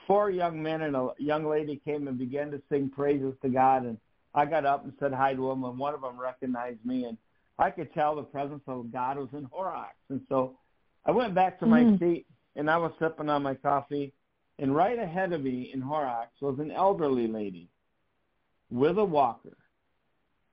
four 0.07 0.31
young 0.31 0.61
men 0.61 0.81
and 0.81 0.95
a 0.95 1.09
young 1.19 1.45
lady 1.45 1.79
came 1.85 2.07
and 2.07 2.17
began 2.17 2.49
to 2.51 2.61
sing 2.69 2.89
praises 2.89 3.35
to 3.43 3.49
God. 3.49 3.83
And 3.85 3.97
I 4.33 4.45
got 4.45 4.65
up 4.65 4.83
and 4.83 4.93
said 4.99 5.13
hi 5.13 5.35
to 5.35 5.49
them, 5.49 5.63
and 5.63 5.77
one 5.77 5.93
of 5.93 6.01
them 6.01 6.19
recognized 6.19 6.83
me, 6.83 7.05
and 7.05 7.17
I 7.59 7.69
could 7.69 7.93
tell 7.93 8.15
the 8.15 8.23
presence 8.23 8.63
of 8.67 8.91
God 8.91 9.17
was 9.17 9.29
in 9.33 9.43
Horrocks. 9.45 9.95
And 10.09 10.21
so 10.29 10.57
I 11.05 11.11
went 11.11 11.35
back 11.35 11.59
to 11.59 11.67
my 11.67 11.83
Mm. 11.83 11.99
seat, 11.99 12.25
and 12.55 12.71
I 12.71 12.77
was 12.77 12.91
sipping 12.97 13.29
on 13.29 13.43
my 13.43 13.53
coffee, 13.53 14.13
and 14.57 14.75
right 14.75 14.97
ahead 14.97 15.31
of 15.31 15.43
me 15.43 15.71
in 15.73 15.81
Horrocks 15.81 16.41
was 16.41 16.57
an 16.57 16.71
elderly 16.71 17.27
lady 17.27 17.69
with 18.69 18.97
a 18.97 19.05
walker. 19.05 19.57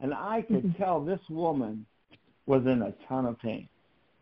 And 0.00 0.12
I 0.12 0.42
could 0.42 0.64
Mhm. 0.64 0.76
tell 0.76 1.00
this 1.00 1.28
woman 1.28 1.86
was 2.46 2.66
in 2.66 2.82
a 2.82 2.92
ton 3.08 3.26
of 3.26 3.38
pain. 3.38 3.68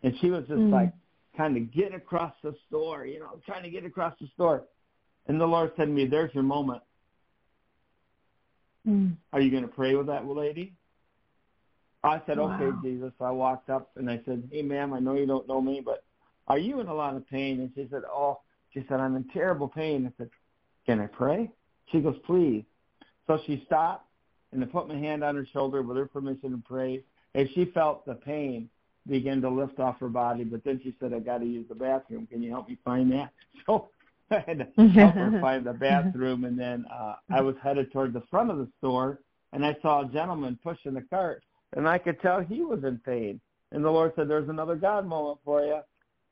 And 0.03 0.17
she 0.19 0.31
was 0.31 0.47
just 0.47 0.61
Mm. 0.61 0.71
like 0.71 0.93
kind 1.37 1.57
of 1.57 1.71
getting 1.73 1.95
across 1.95 2.35
the 2.43 2.55
store, 2.67 3.07
you 3.07 3.21
know, 3.21 3.41
trying 3.45 3.63
to 3.63 3.71
get 3.71 3.85
across 3.85 4.19
the 4.19 4.27
store. 4.29 4.67
And 5.27 5.41
the 5.41 5.47
Lord 5.47 5.73
said 5.77 5.87
to 5.87 5.93
me, 5.93 6.07
there's 6.07 6.35
your 6.35 6.43
moment. 6.43 6.83
Mm. 8.87 9.17
Are 9.33 9.41
you 9.41 9.51
going 9.51 9.63
to 9.63 9.69
pray 9.69 9.95
with 9.95 10.07
that 10.07 10.27
lady? 10.27 10.75
I 12.05 12.21
said, 12.27 12.39
okay, 12.39 12.71
Jesus. 12.83 13.13
I 13.21 13.31
walked 13.31 13.71
up 13.71 13.97
and 13.97 14.11
I 14.11 14.21
said, 14.25 14.49
hey, 14.51 14.63
ma'am, 14.63 14.93
I 14.93 14.99
know 14.99 15.15
you 15.15 15.27
don't 15.27 15.47
know 15.47 15.61
me, 15.61 15.81
but 15.81 16.05
are 16.49 16.59
you 16.59 16.81
in 16.81 16.89
a 16.89 16.95
lot 16.95 17.15
of 17.15 17.27
pain? 17.29 17.61
And 17.61 17.73
she 17.75 17.87
said, 17.91 18.03
oh, 18.05 18.41
she 18.75 18.85
said, 18.89 18.99
I'm 18.99 19.15
in 19.15 19.25
terrible 19.29 19.69
pain. 19.69 20.07
I 20.07 20.13
said, 20.19 20.31
can 20.85 21.01
I 21.01 21.07
pray? 21.07 21.51
She 21.87 22.01
goes, 22.01 22.19
please. 22.27 22.65
So 23.27 23.41
she 23.47 23.63
stopped 23.67 24.07
and 24.53 24.63
I 24.63 24.67
put 24.67 24.89
my 24.89 24.97
hand 24.97 25.25
on 25.25 25.35
her 25.35 25.47
shoulder 25.53 25.83
with 25.83 25.97
her 25.97 26.07
permission 26.07 26.51
to 26.53 26.63
pray. 26.67 27.03
And 27.35 27.49
she 27.55 27.65
felt 27.67 28.05
the 28.05 28.15
pain 28.15 28.69
begin 29.09 29.41
to 29.43 29.49
lift 29.49 29.81
off 29.81 29.99
her 30.01 30.09
body, 30.09 30.45
but 30.45 30.63
then 30.65 30.81
she 30.83 30.95
said, 31.01 31.13
I 31.13 31.19
got 31.19 31.39
to 31.39 31.47
use 31.47 31.67
the 31.69 31.75
bathroom. 31.75 32.27
Can 32.31 32.43
you 32.43 32.51
help 32.51 32.69
me 32.69 32.79
find 32.85 33.11
that? 33.13 33.31
So 33.67 33.91
I 34.31 34.43
had 34.47 34.59
to 34.77 34.89
help 34.89 35.15
her 35.15 35.39
find 35.43 35.67
the 35.67 35.75
bathroom, 35.75 36.45
and 36.45 36.59
then 36.59 36.87
uh, 36.91 37.17
I 37.31 37.43
was 37.43 37.55
headed 37.63 37.93
toward 37.93 38.15
the 38.15 38.23
front 38.31 38.51
of 38.51 38.57
the 38.57 38.69
store, 38.79 39.21
and 39.53 39.65
I 39.65 39.77
saw 39.83 40.03
a 40.03 40.09
gentleman 40.11 40.59
pushing 40.63 40.95
the 40.95 41.03
cart, 41.03 41.43
and 41.77 41.87
I 41.87 41.99
could 41.99 42.19
tell 42.21 42.41
he 42.41 42.63
was 42.63 42.83
in 42.83 42.99
pain. 43.05 43.41
And 43.73 43.85
the 43.85 43.91
Lord 43.91 44.13
said, 44.17 44.29
there's 44.29 44.49
another 44.49 44.75
God 44.75 45.07
moment 45.07 45.39
for 45.45 45.65
you. 45.65 45.81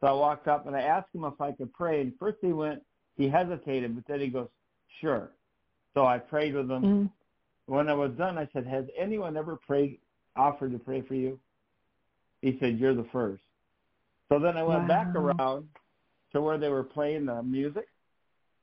So 0.01 0.07
I 0.07 0.13
walked 0.13 0.49
up 0.49 0.67
and 0.67 0.75
I 0.75 0.81
asked 0.81 1.15
him 1.15 1.25
if 1.25 1.41
I 1.41 1.53
could 1.53 1.73
pray. 1.73 2.01
And 2.01 2.13
first 2.19 2.39
he 2.41 2.53
went, 2.53 2.83
he 3.17 3.29
hesitated, 3.29 3.95
but 3.95 4.05
then 4.07 4.21
he 4.21 4.29
goes, 4.29 4.49
sure. 5.01 5.31
So 5.95 6.07
I 6.07 6.19
prayed 6.19 6.55
with 6.55 6.69
them. 6.69 6.83
Mm. 6.83 7.11
When 7.67 7.89
I 7.89 7.95
was 7.95 8.13
done, 8.13 8.39
I 8.39 8.49
said, 8.53 8.67
has 8.67 8.85
anyone 8.99 9.37
ever 9.37 9.57
prayed, 9.57 9.99
offered 10.37 10.73
to 10.73 10.79
pray 10.79 11.03
for 11.03 11.15
you? 11.15 11.39
He 12.43 12.57
said, 12.61 12.79
you're 12.79 12.95
the 12.95 13.07
first. 13.13 13.43
So 14.29 14.39
then 14.39 14.57
I 14.57 14.63
went 14.63 14.83
wow. 14.83 14.89
back 14.89 15.15
around 15.15 15.69
to 16.33 16.41
where 16.41 16.59
they 16.59 16.69
were 16.69 16.85
playing 16.85 17.27
the 17.27 17.43
music, 17.43 17.87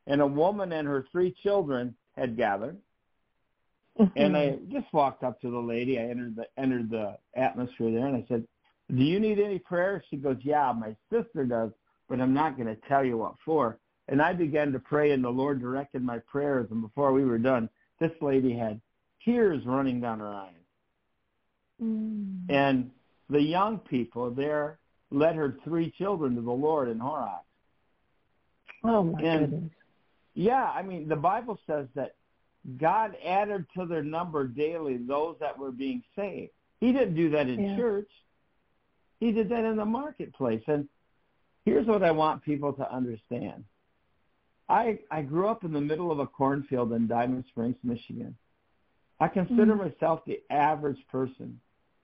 and 0.08 0.22
a 0.22 0.28
woman 0.28 0.72
and 0.72 0.88
her 0.88 1.06
three 1.12 1.36
children 1.44 1.96
had 2.16 2.38
gathered. 2.38 2.78
and 4.16 4.38
I 4.38 4.58
just 4.72 4.92
walked 4.94 5.24
up 5.24 5.42
to 5.42 5.52
the 5.52 5.58
lady. 5.58 6.00
I 6.00 6.04
entered 6.04 6.36
the 6.36 6.46
entered 6.58 6.90
the 6.90 7.18
atmosphere 7.36 7.92
there, 7.92 8.08
and 8.08 8.16
I 8.16 8.26
said, 8.28 8.48
"Do 8.96 9.04
you 9.04 9.20
need 9.20 9.40
any 9.40 9.60
prayer?" 9.60 10.04
She 10.10 10.18
goes, 10.18 10.38
"Yeah, 10.42 10.72
my 10.72 10.96
sister 11.12 11.46
does, 11.46 11.72
but 12.08 12.22
I'm 12.22 12.34
not 12.34 12.58
going 12.58 12.68
to 12.68 12.80
tell 12.88 13.04
you 13.04 13.18
what 13.18 13.34
for." 13.44 13.78
And 14.10 14.22
I 14.22 14.34
began 14.34 14.72
to 14.72 14.80
pray, 14.80 15.12
and 15.12 15.24
the 15.24 15.30
Lord 15.30 15.60
directed 15.60 16.04
my 16.04 16.20
prayers. 16.20 16.68
And 16.72 16.82
before 16.82 17.12
we 17.12 17.26
were 17.26 17.38
done, 17.38 17.70
this 18.00 18.12
lady 18.22 18.54
had 18.58 18.80
tears 19.24 19.66
running 19.66 20.00
down 20.00 20.20
her 20.20 20.28
eyes. 20.28 20.54
Mm. 21.84 22.50
And 22.50 22.92
the 23.30 23.42
young 23.42 23.80
people 23.80 24.32
there 24.32 24.80
led 25.12 25.36
her 25.36 25.58
three 25.64 25.92
children 25.98 26.36
to 26.36 26.42
the 26.42 26.52
Lord 26.52 26.90
in 26.90 27.00
Horrocks. 27.00 27.44
Oh 28.84 29.04
my 29.04 29.22
and, 29.22 29.50
goodness. 29.50 29.72
Yeah, 30.34 30.72
I 30.74 30.82
mean 30.84 31.08
the 31.08 31.16
Bible 31.16 31.60
says 31.68 31.88
that 31.96 32.16
God 32.80 33.16
added 33.26 33.66
to 33.78 33.86
their 33.86 34.04
number 34.04 34.46
daily 34.46 34.98
those 34.98 35.36
that 35.40 35.58
were 35.58 35.72
being 35.72 36.04
saved. 36.16 36.52
He 36.80 36.92
didn't 36.92 37.16
do 37.16 37.30
that 37.32 37.48
in 37.48 37.64
yeah. 37.64 37.78
church. 37.78 38.10
He 39.20 39.32
did 39.32 39.50
that 39.50 39.66
in 39.66 39.78
the 39.78 39.86
marketplace. 39.86 40.62
And 40.68 40.88
here's 41.66 41.88
what 41.88 42.04
I 42.04 42.12
want 42.12 42.44
people 42.44 42.74
to 42.74 42.94
understand. 42.94 43.64
I 44.70 45.00
I 45.12 45.22
grew 45.22 45.48
up 45.48 45.64
in 45.64 45.74
the 45.74 45.82
middle 45.82 46.12
of 46.12 46.20
a 46.20 46.28
cornfield 46.28 46.94
in 46.94 47.08
Diamond 47.08 47.46
Springs, 47.50 47.78
Michigan. 47.84 48.36
I 49.20 49.28
consider 49.28 49.74
mm-hmm. 49.74 49.90
myself 49.90 50.22
the 50.26 50.42
average 50.50 51.00
person. 51.12 51.60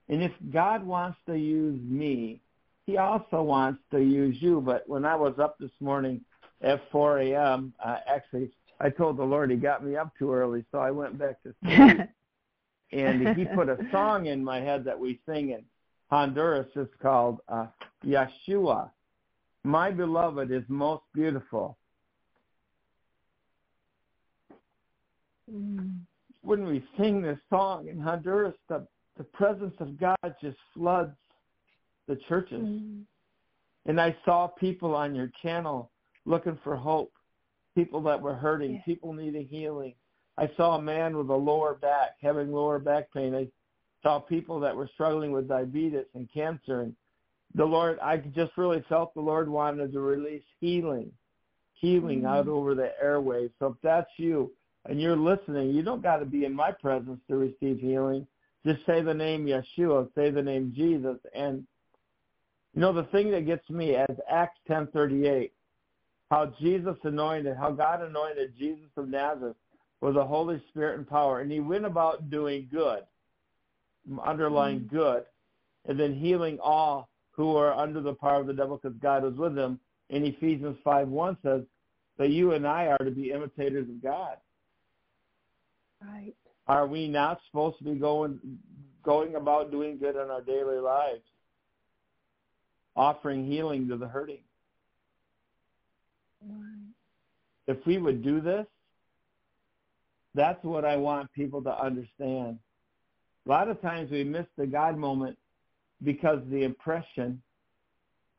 And 0.09 0.21
if 0.21 0.31
God 0.51 0.85
wants 0.85 1.17
to 1.27 1.35
use 1.37 1.79
me, 1.81 2.41
he 2.85 2.97
also 2.97 3.41
wants 3.41 3.81
to 3.91 3.99
use 3.99 4.35
you. 4.41 4.61
But 4.61 4.87
when 4.87 5.05
I 5.05 5.15
was 5.15 5.35
up 5.39 5.57
this 5.59 5.71
morning 5.79 6.21
at 6.61 6.81
4 6.91 7.19
a.m., 7.19 7.73
uh, 7.83 7.97
actually, 8.07 8.51
I 8.79 8.89
told 8.89 9.17
the 9.17 9.23
Lord 9.23 9.51
he 9.51 9.57
got 9.57 9.85
me 9.85 9.95
up 9.95 10.11
too 10.17 10.33
early, 10.33 10.65
so 10.71 10.79
I 10.79 10.91
went 10.91 11.17
back 11.17 11.41
to 11.43 11.53
sleep. 11.63 12.07
and 12.91 13.37
he 13.37 13.45
put 13.55 13.69
a 13.69 13.77
song 13.91 14.25
in 14.25 14.43
my 14.43 14.59
head 14.59 14.83
that 14.85 14.99
we 14.99 15.19
sing 15.27 15.51
in 15.51 15.63
Honduras. 16.09 16.67
It's 16.75 16.93
called 17.01 17.39
uh, 17.47 17.67
Yeshua. 18.05 18.89
My 19.63 19.91
beloved 19.91 20.51
is 20.51 20.63
most 20.67 21.03
beautiful. 21.13 21.77
When 25.47 26.65
we 26.65 26.83
sing 26.97 27.21
this 27.21 27.39
song 27.49 27.87
in 27.87 27.99
Honduras, 27.99 28.55
the, 28.69 28.85
the 29.17 29.23
presence 29.23 29.75
of 29.79 29.99
God 29.99 30.17
just 30.41 30.57
floods 30.73 31.15
the 32.07 32.17
churches. 32.27 32.61
Mm. 32.61 33.03
And 33.85 33.99
I 33.99 34.15
saw 34.25 34.47
people 34.47 34.95
on 34.95 35.15
your 35.15 35.31
channel 35.41 35.91
looking 36.25 36.57
for 36.63 36.75
hope, 36.75 37.11
people 37.75 38.01
that 38.03 38.21
were 38.21 38.35
hurting, 38.35 38.73
yeah. 38.73 38.81
people 38.85 39.13
needing 39.13 39.47
healing. 39.47 39.93
I 40.37 40.49
saw 40.57 40.77
a 40.77 40.81
man 40.81 41.17
with 41.17 41.29
a 41.29 41.35
lower 41.35 41.75
back 41.75 42.15
having 42.21 42.51
lower 42.51 42.79
back 42.79 43.11
pain. 43.13 43.35
I 43.35 43.47
saw 44.01 44.19
people 44.19 44.59
that 44.61 44.75
were 44.75 44.89
struggling 44.93 45.31
with 45.31 45.47
diabetes 45.47 46.05
and 46.15 46.29
cancer. 46.33 46.81
And 46.81 46.95
the 47.55 47.65
Lord, 47.65 47.99
I 47.99 48.17
just 48.17 48.51
really 48.57 48.83
felt 48.89 49.13
the 49.13 49.21
Lord 49.21 49.47
wanted 49.47 49.91
to 49.93 49.99
release 49.99 50.43
healing, 50.59 51.11
healing 51.73 52.19
mm-hmm. 52.19 52.27
out 52.27 52.47
over 52.47 52.73
the 52.73 52.91
airwaves. 53.03 53.51
So 53.59 53.67
if 53.67 53.75
that's 53.83 54.09
you 54.17 54.51
and 54.85 55.01
you're 55.01 55.17
listening, 55.17 55.71
you 55.71 55.81
don't 55.81 56.03
got 56.03 56.17
to 56.17 56.25
be 56.25 56.45
in 56.45 56.53
my 56.53 56.71
presence 56.71 57.19
to 57.29 57.37
receive 57.37 57.79
healing. 57.79 58.27
Just 58.65 58.85
say 58.85 59.01
the 59.01 59.13
name 59.13 59.45
Yeshua, 59.45 60.09
say 60.15 60.29
the 60.29 60.41
name 60.41 60.73
Jesus, 60.75 61.17
and 61.35 61.65
you 62.73 62.81
know 62.81 62.93
the 62.93 63.03
thing 63.03 63.29
that 63.31 63.45
gets 63.45 63.69
me 63.69 63.91
is 63.91 64.17
Acts 64.29 64.59
ten 64.67 64.87
thirty 64.87 65.27
eight 65.27 65.53
how 66.33 66.51
Jesus 66.59 66.95
anointed, 67.03 67.55
how 67.55 67.69
God 67.69 68.01
anointed 68.01 68.57
Jesus 68.57 68.89
of 68.97 69.07
Nazareth 69.07 69.55
with 70.01 70.15
the 70.15 70.25
Holy 70.25 70.59
Spirit 70.69 70.97
and 70.97 71.07
power. 71.07 71.41
And 71.41 71.51
he 71.51 71.59
went 71.59 71.85
about 71.85 72.31
doing 72.31 72.67
good, 72.71 73.01
underlying 74.25 74.79
mm-hmm. 74.79 74.95
good, 74.95 75.25
and 75.85 75.99
then 75.99 76.15
healing 76.15 76.57
all 76.59 77.07
who 77.29 77.55
are 77.55 77.71
under 77.73 78.01
the 78.01 78.13
power 78.13 78.41
of 78.41 78.47
the 78.47 78.53
devil 78.53 78.79
because 78.81 78.97
God 78.97 79.21
was 79.21 79.35
with 79.35 79.53
them. 79.53 79.79
In 80.09 80.25
Ephesians 80.25 80.75
5 80.83 81.07
1 81.07 81.37
says 81.43 81.61
that 82.17 82.31
you 82.31 82.53
and 82.53 82.65
I 82.65 82.87
are 82.87 83.05
to 83.05 83.11
be 83.11 83.29
imitators 83.29 83.87
of 83.87 84.01
God. 84.01 84.37
Right. 86.05 86.33
Are 86.67 86.87
we 86.87 87.07
not 87.07 87.39
supposed 87.47 87.77
to 87.79 87.83
be 87.83 87.95
going 87.95 88.39
going 89.03 89.35
about 89.35 89.71
doing 89.71 89.97
good 89.97 90.15
in 90.15 90.29
our 90.29 90.41
daily 90.41 90.79
lives? 90.79 91.21
Offering 92.95 93.45
healing 93.45 93.87
to 93.89 93.97
the 93.97 94.07
hurting. 94.07 94.43
If 97.67 97.77
we 97.85 97.97
would 97.97 98.23
do 98.23 98.41
this, 98.41 98.65
that's 100.35 100.63
what 100.63 100.83
I 100.85 100.95
want 100.97 101.31
people 101.33 101.61
to 101.63 101.81
understand. 101.81 102.59
A 103.45 103.49
lot 103.49 103.69
of 103.69 103.81
times 103.81 104.11
we 104.11 104.23
miss 104.23 104.45
the 104.57 104.67
God 104.67 104.97
moment 104.97 105.37
because 106.03 106.39
the 106.49 106.63
impression 106.63 107.41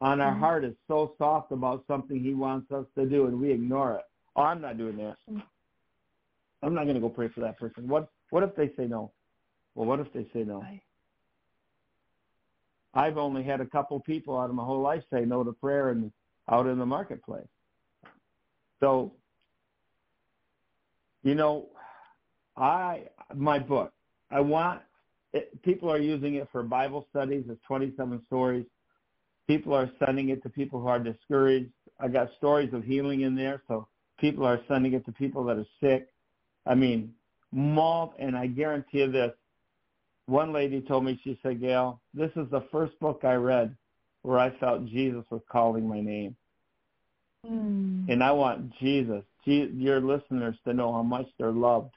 on 0.00 0.20
our 0.20 0.32
mm-hmm. 0.32 0.40
heart 0.40 0.64
is 0.64 0.74
so 0.88 1.14
soft 1.18 1.52
about 1.52 1.84
something 1.86 2.20
he 2.20 2.34
wants 2.34 2.70
us 2.72 2.84
to 2.96 3.06
do 3.06 3.26
and 3.26 3.40
we 3.40 3.50
ignore 3.50 3.96
it. 3.96 4.04
Oh, 4.36 4.42
I'm 4.42 4.60
not 4.60 4.76
doing 4.76 4.96
that. 4.98 5.16
Mm-hmm. 5.30 5.38
I'm 6.64 6.74
not 6.74 6.84
going 6.84 6.94
to 6.94 7.00
go 7.00 7.08
pray 7.08 7.28
for 7.28 7.40
that 7.40 7.58
person. 7.58 7.86
What 7.88 8.08
what 8.30 8.42
if 8.42 8.54
they 8.56 8.68
say 8.76 8.86
no? 8.86 9.12
Well, 9.74 9.86
what 9.86 10.00
if 10.00 10.12
they 10.12 10.26
say 10.32 10.44
no? 10.44 10.64
I've 12.94 13.18
only 13.18 13.42
had 13.42 13.60
a 13.60 13.66
couple 13.66 13.98
people 14.00 14.38
out 14.38 14.50
of 14.50 14.56
my 14.56 14.64
whole 14.64 14.80
life 14.80 15.02
say 15.12 15.24
no 15.24 15.42
to 15.44 15.52
prayer 15.52 15.90
and 15.90 16.12
out 16.48 16.66
in 16.66 16.78
the 16.78 16.86
marketplace. 16.86 17.48
So, 18.80 19.12
you 21.22 21.34
know, 21.34 21.66
I 22.56 23.04
my 23.34 23.58
book. 23.58 23.92
I 24.30 24.40
want 24.40 24.82
it, 25.32 25.60
people 25.62 25.90
are 25.90 25.98
using 25.98 26.36
it 26.36 26.48
for 26.52 26.62
Bible 26.62 27.06
studies. 27.10 27.44
It's 27.48 27.60
27 27.66 28.22
stories. 28.26 28.66
People 29.48 29.74
are 29.74 29.90
sending 30.04 30.30
it 30.30 30.42
to 30.44 30.48
people 30.48 30.80
who 30.80 30.86
are 30.86 30.98
discouraged. 30.98 31.70
I 32.00 32.08
got 32.08 32.30
stories 32.38 32.72
of 32.72 32.84
healing 32.84 33.22
in 33.22 33.34
there, 33.34 33.62
so 33.68 33.88
people 34.18 34.46
are 34.46 34.60
sending 34.68 34.94
it 34.94 35.04
to 35.06 35.12
people 35.12 35.44
that 35.44 35.56
are 35.56 35.66
sick. 35.82 36.08
I 36.66 36.74
mean, 36.74 37.14
malt, 37.52 38.14
and 38.18 38.36
I 38.36 38.46
guarantee 38.46 38.98
you 38.98 39.10
this. 39.10 39.32
One 40.26 40.52
lady 40.52 40.80
told 40.80 41.04
me, 41.04 41.20
she 41.22 41.38
said, 41.42 41.60
Gale, 41.60 42.00
this 42.14 42.30
is 42.36 42.50
the 42.50 42.64
first 42.72 42.98
book 42.98 43.20
I 43.24 43.34
read 43.34 43.76
where 44.22 44.38
I 44.38 44.56
felt 44.58 44.86
Jesus 44.86 45.24
was 45.30 45.42
calling 45.50 45.86
my 45.86 46.00
name. 46.00 46.34
Mm. 47.46 48.08
And 48.08 48.24
I 48.24 48.32
want 48.32 48.72
Jesus, 48.78 49.22
your 49.44 50.00
listeners, 50.00 50.56
to 50.64 50.72
know 50.72 50.92
how 50.92 51.02
much 51.02 51.26
they're 51.38 51.52
loved. 51.52 51.94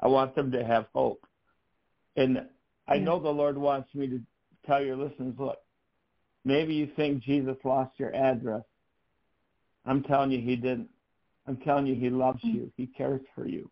I 0.00 0.08
want 0.08 0.34
them 0.34 0.50
to 0.52 0.64
have 0.64 0.86
hope. 0.94 1.22
And 2.16 2.46
I 2.88 2.94
yeah. 2.94 3.04
know 3.04 3.20
the 3.20 3.28
Lord 3.28 3.58
wants 3.58 3.94
me 3.94 4.06
to 4.08 4.20
tell 4.66 4.82
your 4.82 4.96
listeners, 4.96 5.34
look, 5.38 5.58
maybe 6.44 6.72
you 6.74 6.88
think 6.96 7.22
Jesus 7.22 7.56
lost 7.62 7.92
your 7.98 8.14
address. 8.14 8.62
I'm 9.84 10.02
telling 10.02 10.30
you 10.30 10.40
he 10.40 10.56
didn't. 10.56 10.88
I'm 11.46 11.58
telling 11.58 11.86
you 11.86 11.94
he 11.94 12.10
loves 12.10 12.42
mm. 12.42 12.54
you. 12.54 12.72
He 12.76 12.86
cares 12.86 13.20
for 13.34 13.46
you. 13.46 13.70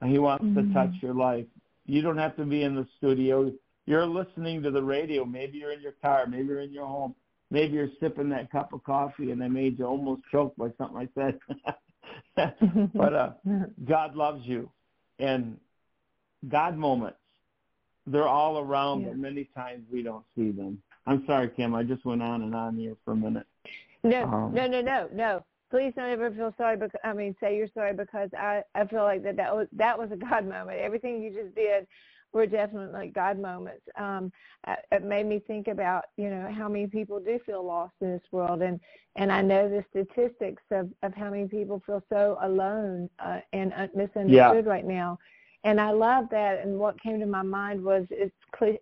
And 0.00 0.10
he 0.10 0.18
wants 0.18 0.44
mm. 0.44 0.54
to 0.54 0.74
touch 0.74 0.92
your 1.02 1.14
life. 1.14 1.46
You 1.86 2.02
don't 2.02 2.18
have 2.18 2.36
to 2.36 2.44
be 2.44 2.62
in 2.62 2.74
the 2.74 2.86
studio. 2.98 3.52
You're 3.86 4.06
listening 4.06 4.62
to 4.62 4.70
the 4.70 4.82
radio. 4.82 5.24
Maybe 5.24 5.58
you're 5.58 5.72
in 5.72 5.80
your 5.80 5.94
car. 6.02 6.26
Maybe 6.26 6.48
you're 6.48 6.60
in 6.60 6.72
your 6.72 6.86
home 6.86 7.14
maybe 7.50 7.74
you're 7.74 7.88
sipping 8.00 8.28
that 8.30 8.50
cup 8.50 8.72
of 8.72 8.84
coffee 8.84 9.30
and 9.30 9.40
they 9.40 9.48
made 9.48 9.78
you 9.78 9.86
almost 9.86 10.22
choke 10.30 10.54
by 10.56 10.68
something 10.78 10.96
I 10.96 11.08
said. 11.14 11.38
but 12.94 13.14
uh, 13.14 13.30
God 13.88 14.14
loves 14.14 14.44
you, 14.44 14.70
and 15.18 15.56
God 16.48 16.76
moments 16.76 17.18
they're 18.06 18.28
all 18.28 18.58
around, 18.58 19.02
yeah. 19.02 19.08
but 19.08 19.18
many 19.18 19.44
times 19.54 19.84
we 19.92 20.02
don't 20.02 20.24
see 20.34 20.50
them. 20.50 20.80
I'm 21.06 21.24
sorry, 21.26 21.50
Kim. 21.50 21.74
I 21.74 21.82
just 21.82 22.04
went 22.06 22.22
on 22.22 22.42
and 22.42 22.54
on 22.54 22.76
here 22.76 22.96
for 23.04 23.12
a 23.12 23.16
minute. 23.16 23.46
No, 24.02 24.24
um, 24.24 24.54
no, 24.54 24.66
no, 24.66 24.80
no, 24.80 25.08
no. 25.12 25.44
Please 25.70 25.92
don't 25.94 26.10
ever 26.10 26.30
feel 26.30 26.54
sorry. 26.56 26.76
Because 26.76 26.98
I 27.04 27.12
mean, 27.12 27.34
say 27.40 27.56
you're 27.56 27.68
sorry 27.74 27.94
because 27.94 28.30
I 28.38 28.62
I 28.74 28.86
feel 28.86 29.02
like 29.02 29.22
that 29.24 29.36
that 29.36 29.54
was 29.54 29.68
that 29.72 29.98
was 29.98 30.10
a 30.12 30.16
God 30.16 30.46
moment. 30.48 30.78
Everything 30.78 31.22
you 31.22 31.30
just 31.30 31.54
did 31.54 31.86
were 32.32 32.46
definitely 32.46 33.10
God 33.14 33.38
moments. 33.38 33.82
Um, 33.96 34.30
it 34.92 35.02
made 35.02 35.26
me 35.26 35.40
think 35.46 35.68
about 35.68 36.04
you 36.16 36.30
know 36.30 36.52
how 36.52 36.68
many 36.68 36.86
people 36.86 37.20
do 37.20 37.38
feel 37.44 37.64
lost 37.64 37.94
in 38.00 38.12
this 38.12 38.22
world, 38.32 38.62
and 38.62 38.80
and 39.16 39.32
I 39.32 39.42
know 39.42 39.68
the 39.68 39.84
statistics 39.90 40.62
of 40.70 40.90
of 41.02 41.14
how 41.14 41.30
many 41.30 41.48
people 41.48 41.82
feel 41.84 42.02
so 42.08 42.38
alone 42.42 43.08
uh, 43.18 43.40
and 43.52 43.72
misunderstood 43.94 44.30
yeah. 44.30 44.60
right 44.64 44.86
now. 44.86 45.18
And 45.64 45.80
I 45.80 45.90
love 45.90 46.26
that. 46.30 46.64
And 46.64 46.78
what 46.78 47.00
came 47.02 47.18
to 47.18 47.26
my 47.26 47.42
mind 47.42 47.82
was 47.82 48.06
it's 48.10 48.34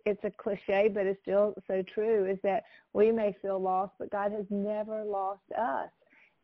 it's 0.04 0.24
a 0.24 0.30
cliche, 0.30 0.88
but 0.88 1.06
it's 1.06 1.20
still 1.22 1.54
so 1.66 1.82
true. 1.82 2.26
Is 2.26 2.38
that 2.42 2.64
we 2.92 3.10
may 3.10 3.34
feel 3.40 3.58
lost, 3.58 3.92
but 3.98 4.10
God 4.10 4.32
has 4.32 4.44
never 4.50 5.02
lost 5.04 5.42
us 5.56 5.88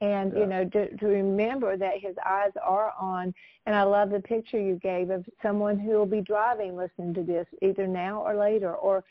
and 0.03 0.33
yeah. 0.33 0.41
you 0.41 0.47
know 0.47 0.65
to, 0.69 0.95
to 0.97 1.07
remember 1.07 1.77
that 1.77 1.95
his 1.99 2.15
eyes 2.27 2.51
are 2.63 2.93
on 3.01 3.33
and 3.65 3.75
i 3.75 3.83
love 3.83 4.11
the 4.11 4.21
picture 4.21 4.61
you 4.61 4.75
gave 4.83 5.09
of 5.09 5.25
someone 5.43 5.79
who 5.79 5.93
will 5.93 6.05
be 6.05 6.21
driving 6.21 6.77
listening 6.77 7.15
to 7.15 7.23
this 7.23 7.47
either 7.63 7.87
now 7.87 8.21
or 8.21 8.35
later 8.35 8.75
or 8.75 9.03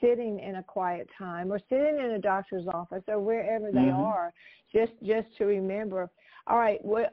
sitting 0.00 0.40
in 0.40 0.56
a 0.56 0.62
quiet 0.62 1.08
time 1.16 1.52
or 1.52 1.60
sitting 1.68 1.98
in 1.98 2.12
a 2.12 2.18
doctor's 2.18 2.66
office 2.66 3.02
or 3.06 3.20
wherever 3.20 3.70
they 3.70 3.78
mm-hmm. 3.78 4.00
are 4.00 4.32
just 4.74 4.92
just 5.02 5.28
to 5.38 5.44
remember 5.44 6.10
all 6.46 6.58
right 6.58 6.80
well, 6.82 7.06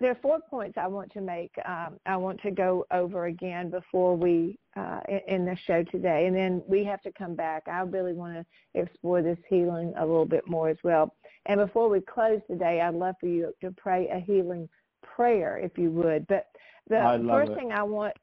there 0.00 0.10
are 0.10 0.18
four 0.22 0.38
points 0.48 0.78
i 0.78 0.86
want 0.86 1.12
to 1.12 1.20
make 1.20 1.50
um, 1.68 1.98
i 2.06 2.16
want 2.16 2.40
to 2.40 2.50
go 2.50 2.86
over 2.90 3.26
again 3.26 3.70
before 3.70 4.16
we 4.16 4.58
uh, 4.76 5.00
in 5.26 5.44
the 5.44 5.56
show 5.66 5.82
today 5.84 6.26
and 6.26 6.34
then 6.34 6.62
we 6.66 6.84
have 6.84 7.02
to 7.02 7.12
come 7.12 7.34
back 7.34 7.64
i 7.66 7.80
really 7.80 8.12
want 8.12 8.34
to 8.34 8.80
explore 8.80 9.20
this 9.20 9.38
healing 9.48 9.92
a 9.98 10.06
little 10.06 10.24
bit 10.24 10.48
more 10.48 10.68
as 10.68 10.78
well 10.84 11.12
and 11.46 11.60
before 11.60 11.88
we 11.88 12.00
close 12.00 12.40
today, 12.48 12.80
I'd 12.80 12.94
love 12.94 13.14
for 13.20 13.26
you 13.26 13.52
to 13.60 13.70
pray 13.72 14.08
a 14.08 14.18
healing 14.18 14.68
prayer, 15.02 15.58
if 15.58 15.78
you 15.78 15.90
would. 15.90 16.26
But 16.26 16.46
the 16.88 17.24
first 17.28 17.52
it. 17.52 17.54
thing 17.56 17.72
I 17.72 17.82
want, 17.82 18.14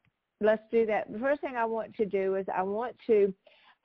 let's 0.41 0.63
do 0.71 0.85
that. 0.85 1.11
The 1.11 1.19
first 1.19 1.41
thing 1.41 1.55
I 1.55 1.65
want 1.65 1.95
to 1.95 2.05
do 2.05 2.35
is 2.35 2.45
I 2.55 2.63
want 2.63 2.95
to, 3.07 3.33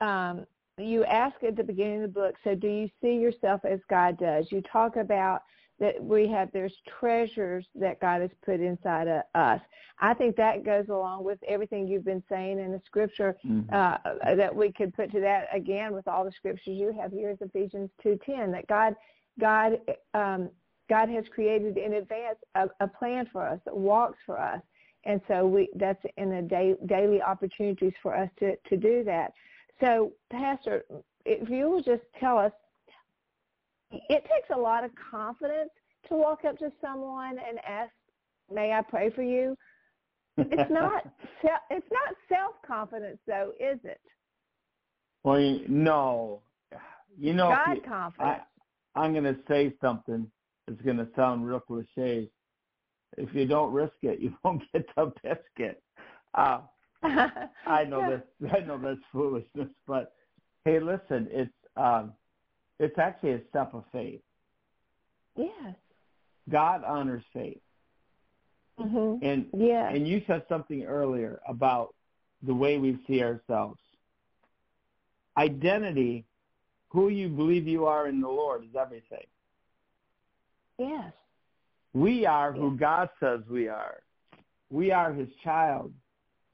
um, 0.01 0.47
you 0.79 1.05
ask 1.05 1.37
at 1.43 1.57
the 1.57 1.65
beginning 1.65 2.05
of 2.05 2.15
the 2.15 2.21
book, 2.21 2.35
so 2.45 2.55
do 2.55 2.69
you 2.69 2.89
see 3.03 3.15
yourself 3.15 3.65
as 3.65 3.81
God 3.89 4.19
does? 4.19 4.47
You 4.51 4.63
talk 4.63 4.97
about 4.97 5.43
that 5.81 6.03
we 6.03 6.29
have 6.29 6.51
there's 6.53 6.75
treasures 6.99 7.65
that 7.75 8.01
God 8.01 8.21
has 8.21 8.31
put 8.45 8.61
inside 8.61 9.07
of 9.07 9.23
us. 9.35 9.61
I 10.01 10.15
think 10.15 10.37
that 10.37 10.65
goes 10.65 10.89
along 10.89 11.25
with 11.25 11.39
everything 11.47 11.87
you've 11.87 12.05
been 12.05 12.23
saying 12.29 12.59
in 12.59 12.73
the 12.73 12.81
scripture 12.87 13.37
mm-hmm. 13.47 13.73
uh, 13.73 14.35
that 14.35 14.55
we 14.55 14.73
could 14.73 14.95
put 14.95 15.11
to 15.13 15.21
that 15.21 15.49
again 15.53 15.93
with 15.93 16.07
all 16.07 16.25
the 16.25 16.33
scriptures 16.33 16.75
you 16.77 16.93
have 17.01 17.13
here 17.13 17.31
is 17.31 17.39
Ephesians 17.41 17.91
2:10 18.05 18.53
that 18.53 18.67
God 18.69 18.95
God 19.41 19.81
um, 20.15 20.51
God 20.89 21.09
has 21.11 21.25
created 21.35 21.77
in 21.77 21.95
advance 21.95 22.39
a, 22.55 22.69
a, 22.81 22.89
plan 22.89 23.29
for 23.31 23.47
us 23.47 23.61
that 23.67 23.77
walks 23.77 24.19
for 24.25 24.39
us, 24.39 24.61
and 25.05 25.21
so 25.29 25.47
we 25.47 25.69
that's 25.77 26.03
in 26.17 26.31
the 26.31 26.43
day, 26.43 26.75
daily 26.87 27.21
opportunities 27.21 27.93
for 28.03 28.15
us 28.17 28.31
to 28.41 28.57
to 28.69 28.77
do 28.77 29.05
that. 29.05 29.33
So, 29.81 30.13
Pastor, 30.31 30.85
if 31.25 31.49
you 31.49 31.71
will 31.71 31.83
just 31.83 32.03
tell 32.19 32.39
us, 32.39 32.53
it 33.91 34.23
takes 34.23 34.51
a 34.55 34.59
lot 34.59 34.85
of 34.85 34.91
confidence 35.11 35.71
to 36.09 36.15
walk 36.15 36.45
up 36.45 36.59
to 36.59 36.73
someone 36.81 37.39
and 37.39 37.59
ask, 37.67 37.93
"May 38.53 38.73
I 38.73 38.83
pray 38.83 39.11
for 39.11 39.23
you?" 39.23 39.57
It's 40.39 40.71
not 40.71 41.05
it's 41.71 41.87
not 41.93 42.15
self 42.29 42.55
confidence 42.67 43.19
though, 43.27 43.53
is 43.61 43.79
it? 43.85 44.01
Well, 45.23 45.61
no. 45.69 46.41
You 47.19 47.35
know, 47.35 47.49
God 47.49 47.85
confidence. 47.85 48.43
I'm 48.99 49.13
going 49.13 49.25
to 49.25 49.37
say 49.47 49.75
something 49.81 50.29
that's 50.67 50.81
going 50.83 50.97
to 50.97 51.09
sound 51.15 51.47
real 51.47 51.61
cliche. 51.61 52.29
If 53.17 53.33
you 53.33 53.47
don't 53.47 53.73
risk 53.73 53.95
it, 54.03 54.21
you 54.21 54.35
won't 54.45 54.63
get 54.73 54.87
the 54.97 55.13
biscuit. 55.23 55.83
Uh, 56.35 56.61
I 57.67 57.85
know 57.85 58.11
this. 58.11 58.51
I 58.53 58.61
know 58.61 58.77
that's 58.77 59.01
foolishness, 59.11 59.71
but 59.87 60.13
hey, 60.67 60.79
listen, 60.79 61.27
it's 61.31 61.51
um, 61.75 62.13
it's 62.79 62.99
actually 62.99 63.33
a 63.33 63.41
step 63.49 63.73
of 63.73 63.85
faith. 63.91 64.21
Yes. 65.35 65.75
God 66.51 66.85
honors 66.85 67.25
faith. 67.33 67.63
Mm-hmm. 68.79 69.25
And 69.25 69.47
yeah. 69.57 69.89
and 69.89 70.07
you 70.07 70.23
said 70.27 70.43
something 70.51 70.85
earlier 70.85 71.41
about 71.49 71.95
the 72.43 72.55
way 72.55 72.77
we 72.77 72.99
see 73.07 73.23
ourselves. 73.23 73.81
Identity 75.39 76.27
who 76.89 77.09
you 77.09 77.29
believe 77.29 77.67
you 77.67 77.87
are 77.87 78.09
in 78.09 78.21
the 78.21 78.29
Lord 78.29 78.65
is 78.65 78.75
everything. 78.79 79.27
Yes. 80.79 81.13
We 81.93 82.27
are 82.27 82.53
who 82.53 82.77
God 82.77 83.11
says 83.21 83.41
we 83.51 83.69
are. 83.69 84.03
We 84.71 84.93
are 84.93 85.13
his 85.13 85.29
child. 85.43 85.93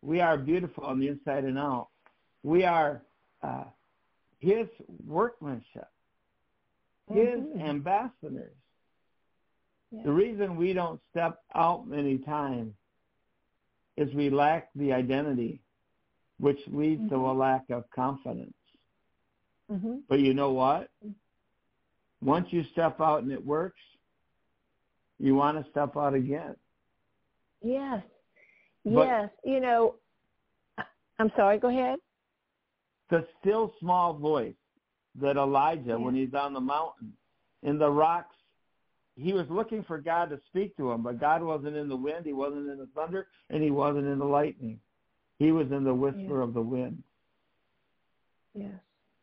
We 0.02 0.20
are 0.20 0.36
beautiful 0.36 0.84
on 0.84 1.00
the 1.00 1.08
inside 1.08 1.44
and 1.44 1.58
out. 1.58 1.88
We 2.42 2.64
are 2.64 3.02
uh, 3.42 3.64
his 4.38 4.66
workmanship, 5.06 5.88
his 7.12 7.40
mm-hmm. 7.40 7.60
ambassadors. 7.60 8.54
The 10.04 10.10
reason 10.10 10.56
we 10.56 10.72
don't 10.72 11.00
step 11.10 11.38
out 11.54 11.86
many 11.86 12.18
times 12.18 12.72
is 13.96 14.12
we 14.12 14.28
lack 14.28 14.70
the 14.74 14.92
identity, 14.92 15.60
which 16.40 16.58
leads 16.66 17.00
mm-hmm. 17.02 17.14
to 17.14 17.30
a 17.30 17.32
lack 17.32 17.70
of 17.70 17.84
confidence. 17.94 18.54
Mm-hmm. 19.74 19.96
But 20.08 20.20
you 20.20 20.34
know 20.34 20.52
what? 20.52 20.88
Once 22.22 22.46
you 22.50 22.64
step 22.72 23.00
out 23.00 23.22
and 23.22 23.32
it 23.32 23.44
works, 23.44 23.80
you 25.18 25.34
want 25.34 25.62
to 25.62 25.70
step 25.70 25.96
out 25.96 26.14
again. 26.14 26.54
Yes. 27.62 28.02
But 28.84 29.06
yes. 29.06 29.30
You 29.44 29.60
know, 29.60 29.96
I'm 31.18 31.32
sorry, 31.36 31.58
go 31.58 31.68
ahead. 31.68 31.98
The 33.10 33.26
still 33.40 33.74
small 33.80 34.14
voice 34.14 34.54
that 35.20 35.36
Elijah, 35.36 35.98
when 35.98 36.14
he's 36.14 36.34
on 36.34 36.54
the 36.54 36.60
mountain, 36.60 37.12
in 37.62 37.78
the 37.78 37.90
rocks, 37.90 38.34
he 39.16 39.32
was 39.32 39.46
looking 39.48 39.84
for 39.84 39.98
God 39.98 40.30
to 40.30 40.40
speak 40.48 40.76
to 40.76 40.90
him, 40.90 41.02
but 41.02 41.20
God 41.20 41.42
wasn't 41.42 41.76
in 41.76 41.88
the 41.88 41.96
wind, 41.96 42.26
he 42.26 42.32
wasn't 42.32 42.68
in 42.68 42.78
the 42.78 42.88
thunder, 42.94 43.28
and 43.50 43.62
he 43.62 43.70
wasn't 43.70 44.06
in 44.06 44.18
the 44.18 44.24
lightning. 44.24 44.80
He 45.38 45.52
was 45.52 45.70
in 45.70 45.84
the 45.84 45.94
whisper 45.94 46.40
of 46.40 46.52
the 46.52 46.60
wind. 46.60 47.02
Yes 48.54 48.72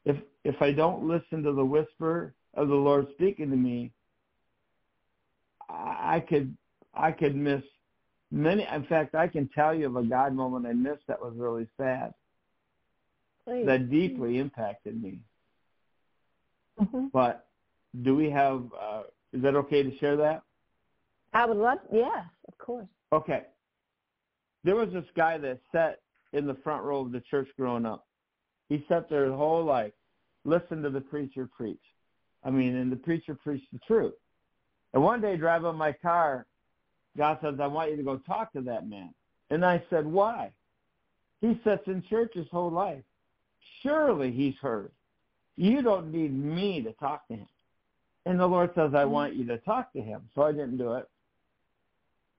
if 0.06 0.18
if 0.44 0.62
I 0.62 0.72
don't 0.72 1.08
listen 1.08 1.44
to 1.44 1.54
the 1.54 1.66
whisper 1.66 2.34
of 2.54 2.68
the 2.68 2.76
Lord 2.76 3.08
speaking 3.14 3.50
to 3.52 3.56
me, 3.56 3.92
I, 5.70 6.20
could 6.20 6.56
I 6.94 7.12
could 7.12 7.36
miss 7.36 7.62
many. 8.32 8.68
In 8.74 8.84
fact, 8.86 9.16
I 9.16 9.28
can 9.28 9.48
tell 9.50 9.74
you 9.74 9.86
of 9.88 9.96
a 9.96 10.04
God 10.04 10.34
moment 10.34 10.66
I 10.66 10.74
missed 10.74 11.08
that 11.08 11.22
was 11.22 11.34
really 11.36 11.68
sad. 11.78 12.14
Please. 13.46 13.66
That 13.66 13.90
deeply 13.90 14.38
impacted 14.40 15.02
me. 15.02 15.20
Mm-hmm. 16.80 17.08
But 17.14 17.48
do 18.04 18.16
we 18.16 18.30
have? 18.30 18.64
Uh, 18.80 19.04
is 19.34 19.42
that 19.42 19.56
okay 19.56 19.84
to 19.84 19.98
share 19.98 20.18
that? 20.18 20.44
I 21.34 21.46
would 21.46 21.58
love. 21.58 21.80
Yes, 21.92 22.26
of 22.48 22.58
course. 22.58 22.88
Okay. 23.14 23.44
There 24.64 24.76
was 24.76 24.92
this 24.92 25.06
guy 25.16 25.38
that 25.40 25.60
sat 25.72 26.00
in 26.34 26.46
the 26.46 26.56
front 26.64 26.84
row 26.84 27.02
of 27.02 27.12
the 27.12 27.22
church 27.22 27.48
growing 27.58 27.86
up 27.86 28.06
he 28.72 28.86
sat 28.88 29.10
there 29.10 29.26
his 29.26 29.34
whole 29.34 29.66
life, 29.66 29.92
listened 30.46 30.84
to 30.84 30.90
the 30.90 31.02
preacher 31.02 31.46
preach. 31.46 31.84
I 32.42 32.52
mean, 32.52 32.74
and 32.78 32.90
the 32.90 32.96
preacher 32.96 33.36
preached 33.36 33.68
the 33.74 33.80
truth. 33.86 34.14
And 34.94 35.04
one 35.04 35.20
day, 35.20 35.36
driving 35.36 35.76
my 35.76 35.92
car, 35.92 36.46
God 37.18 37.40
says, 37.44 37.56
I 37.62 37.68
want 37.68 37.92
you 37.92 37.98
to 37.98 38.04
go 38.04 38.16
talk 38.20 38.54
to 38.54 38.62
that 38.62 38.88
man. 38.88 39.14
And 39.50 39.66
I 39.66 39.84
said, 39.90 40.06
why? 40.06 40.54
He 41.42 41.60
sits 41.66 41.84
in 41.88 42.02
church 42.10 42.32
his 42.34 42.48
whole 42.50 42.72
life. 42.72 43.04
Surely 43.84 44.32
he's 44.32 44.56
heard. 44.62 44.92
You 45.58 45.82
don't 45.82 46.10
need 46.10 46.34
me 46.34 46.82
to 46.82 46.94
talk 46.94 47.28
to 47.28 47.34
him. 47.34 47.48
And 48.26 48.40
the 48.40 48.48
Lord 48.48 48.72
says, 48.74 48.94
I 48.96 49.04
want 49.04 49.36
you 49.36 49.46
to 49.48 49.58
talk 49.58 49.92
to 49.92 50.02
him. 50.02 50.22
So 50.34 50.44
I 50.44 50.54
didn't 50.54 50.78
do 50.78 50.94
it. 50.94 51.10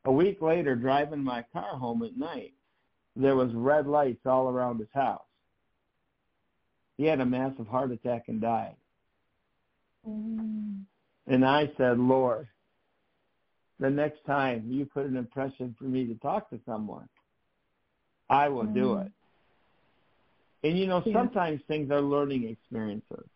A 0.07 0.13
week 0.13 0.41
later, 0.41 0.77
driving 0.77 1.23
my 1.23 1.45
car 1.53 1.77
home 1.77 2.03
at 2.05 2.17
night, 2.17 2.55
there 3.17 3.37
was 3.37 3.53
red 3.53 3.87
lights 3.87 4.25
all 4.25 4.49
around 4.49 4.79
his 4.79 4.89
house. 4.95 5.21
He 6.97 7.05
had 7.05 7.21
a 7.21 7.27
massive 7.27 7.67
heart 7.67 7.91
attack 7.91 8.25
and 8.29 8.41
died. 8.41 8.77
Mm. 10.09 10.83
And 11.27 11.45
I 11.45 11.71
said, 11.77 11.99
Lord, 11.99 12.49
the 13.81 13.91
next 13.91 14.25
time 14.27 14.65
you 14.69 14.87
put 14.87 15.07
an 15.07 15.17
impression 15.17 15.75
for 15.79 15.85
me 15.85 16.07
to 16.07 16.15
talk 16.17 16.51
to 16.51 16.61
someone, 16.67 17.09
I 18.29 18.49
will 18.49 18.65
mm. 18.65 18.75
do 18.75 18.95
it. 18.99 19.11
And 20.65 20.79
you 20.79 20.87
know, 20.87 21.03
yeah. 21.05 21.15
sometimes 21.15 21.61
things 21.67 21.91
are 21.91 22.01
learning 22.01 22.49
experiences. 22.49 23.27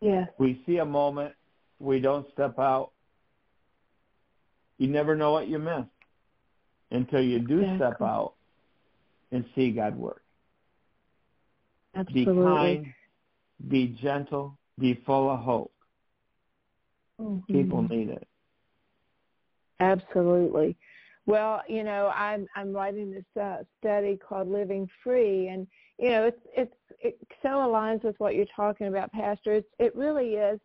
Yeah. 0.00 0.26
We 0.38 0.62
see 0.66 0.78
a 0.78 0.84
moment, 0.84 1.34
we 1.78 2.00
don't 2.00 2.26
step 2.32 2.58
out. 2.58 2.90
You 4.78 4.88
never 4.88 5.14
know 5.14 5.32
what 5.32 5.48
you 5.48 5.58
missed 5.58 5.88
until 6.90 7.22
you 7.22 7.38
do 7.38 7.60
exactly. 7.60 7.78
step 7.78 8.02
out 8.02 8.34
and 9.30 9.44
see 9.54 9.70
God 9.70 9.96
work. 9.96 10.23
Absolutely. 11.94 12.34
Be 12.34 12.42
kind, 12.42 12.94
be 13.68 13.98
gentle, 14.02 14.58
be 14.78 15.00
full 15.06 15.30
of 15.30 15.40
hope. 15.40 15.72
Mm-hmm. 17.20 17.52
People 17.52 17.82
need 17.82 18.08
it. 18.08 18.26
Absolutely. 19.80 20.76
Well, 21.26 21.62
you 21.68 21.84
know, 21.84 22.12
I'm 22.14 22.46
I'm 22.54 22.72
writing 22.72 23.10
this 23.10 23.42
uh, 23.42 23.62
study 23.78 24.16
called 24.16 24.48
Living 24.48 24.88
Free, 25.02 25.48
and 25.48 25.66
you 25.98 26.10
know, 26.10 26.24
it's 26.24 26.40
it's 26.56 26.74
it 27.00 27.18
so 27.42 27.48
aligns 27.48 28.04
with 28.04 28.16
what 28.18 28.34
you're 28.34 28.46
talking 28.54 28.88
about, 28.88 29.10
Pastor. 29.12 29.54
It's 29.54 29.68
it 29.78 29.94
really 29.96 30.34
is. 30.34 30.60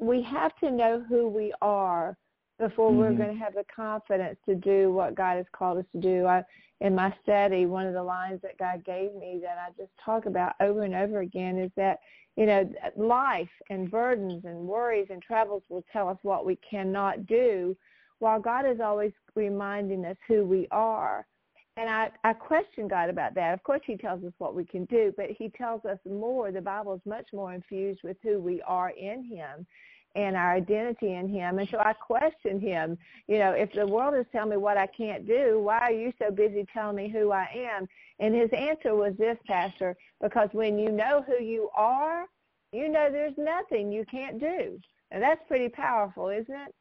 We 0.00 0.22
have 0.22 0.56
to 0.60 0.70
know 0.70 1.04
who 1.08 1.28
we 1.28 1.52
are 1.60 2.16
before 2.58 2.90
mm-hmm. 2.90 2.98
we're 2.98 3.12
going 3.12 3.36
to 3.36 3.44
have 3.44 3.54
the 3.54 3.64
confidence 3.74 4.38
to 4.46 4.54
do 4.54 4.92
what 4.92 5.14
God 5.14 5.36
has 5.36 5.46
called 5.52 5.78
us 5.78 5.84
to 5.92 6.00
do. 6.00 6.26
I, 6.26 6.42
in 6.80 6.94
my 6.94 7.14
study, 7.22 7.66
one 7.66 7.86
of 7.86 7.94
the 7.94 8.02
lines 8.02 8.40
that 8.42 8.58
God 8.58 8.84
gave 8.84 9.14
me 9.14 9.40
that 9.42 9.56
I 9.58 9.70
just 9.76 9.92
talk 10.04 10.26
about 10.26 10.54
over 10.60 10.82
and 10.82 10.94
over 10.94 11.20
again 11.20 11.58
is 11.58 11.70
that 11.76 12.00
you 12.36 12.46
know 12.46 12.70
life 12.96 13.48
and 13.70 13.90
burdens 13.90 14.44
and 14.44 14.58
worries 14.58 15.06
and 15.10 15.22
troubles 15.22 15.62
will 15.68 15.84
tell 15.92 16.08
us 16.08 16.18
what 16.22 16.44
we 16.44 16.58
cannot 16.68 17.26
do, 17.26 17.76
while 18.18 18.40
God 18.40 18.66
is 18.66 18.80
always 18.80 19.12
reminding 19.34 20.04
us 20.04 20.16
who 20.28 20.44
we 20.44 20.68
are. 20.70 21.26
And 21.78 21.90
I, 21.90 22.10
I 22.24 22.32
question 22.32 22.88
God 22.88 23.10
about 23.10 23.34
that. 23.34 23.52
Of 23.52 23.62
course, 23.62 23.82
he 23.84 23.98
tells 23.98 24.24
us 24.24 24.32
what 24.38 24.54
we 24.54 24.64
can 24.64 24.86
do, 24.86 25.12
but 25.14 25.26
he 25.30 25.50
tells 25.50 25.84
us 25.84 25.98
more. 26.08 26.50
The 26.50 26.60
Bible 26.60 26.94
is 26.94 27.02
much 27.04 27.26
more 27.34 27.52
infused 27.52 28.00
with 28.02 28.16
who 28.22 28.40
we 28.40 28.62
are 28.62 28.90
in 28.90 29.24
him 29.24 29.66
and 30.16 30.34
our 30.34 30.54
identity 30.54 31.12
in 31.12 31.28
him. 31.28 31.58
And 31.58 31.68
so 31.68 31.78
I 31.78 31.92
questioned 31.92 32.62
him, 32.62 32.96
you 33.28 33.38
know, 33.38 33.52
if 33.52 33.70
the 33.72 33.86
world 33.86 34.14
is 34.14 34.24
telling 34.32 34.50
me 34.50 34.56
what 34.56 34.78
I 34.78 34.86
can't 34.86 35.26
do, 35.26 35.60
why 35.60 35.78
are 35.78 35.92
you 35.92 36.12
so 36.18 36.30
busy 36.30 36.66
telling 36.72 36.96
me 36.96 37.08
who 37.08 37.32
I 37.32 37.46
am? 37.54 37.86
And 38.18 38.34
his 38.34 38.50
answer 38.56 38.94
was 38.94 39.12
this, 39.18 39.36
Pastor, 39.46 39.94
because 40.22 40.48
when 40.52 40.78
you 40.78 40.90
know 40.90 41.22
who 41.26 41.44
you 41.44 41.68
are, 41.76 42.24
you 42.72 42.88
know 42.88 43.10
there's 43.12 43.36
nothing 43.36 43.92
you 43.92 44.06
can't 44.10 44.40
do. 44.40 44.80
And 45.10 45.22
that's 45.22 45.40
pretty 45.46 45.68
powerful, 45.68 46.30
isn't 46.30 46.50
it? 46.50 46.74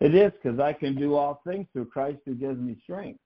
It 0.00 0.14
is 0.14 0.32
because 0.40 0.60
I 0.60 0.72
can 0.72 0.94
do 0.94 1.16
all 1.16 1.42
things 1.46 1.66
through 1.72 1.86
Christ 1.86 2.18
who 2.24 2.34
gives 2.34 2.58
me 2.58 2.76
strength. 2.82 3.20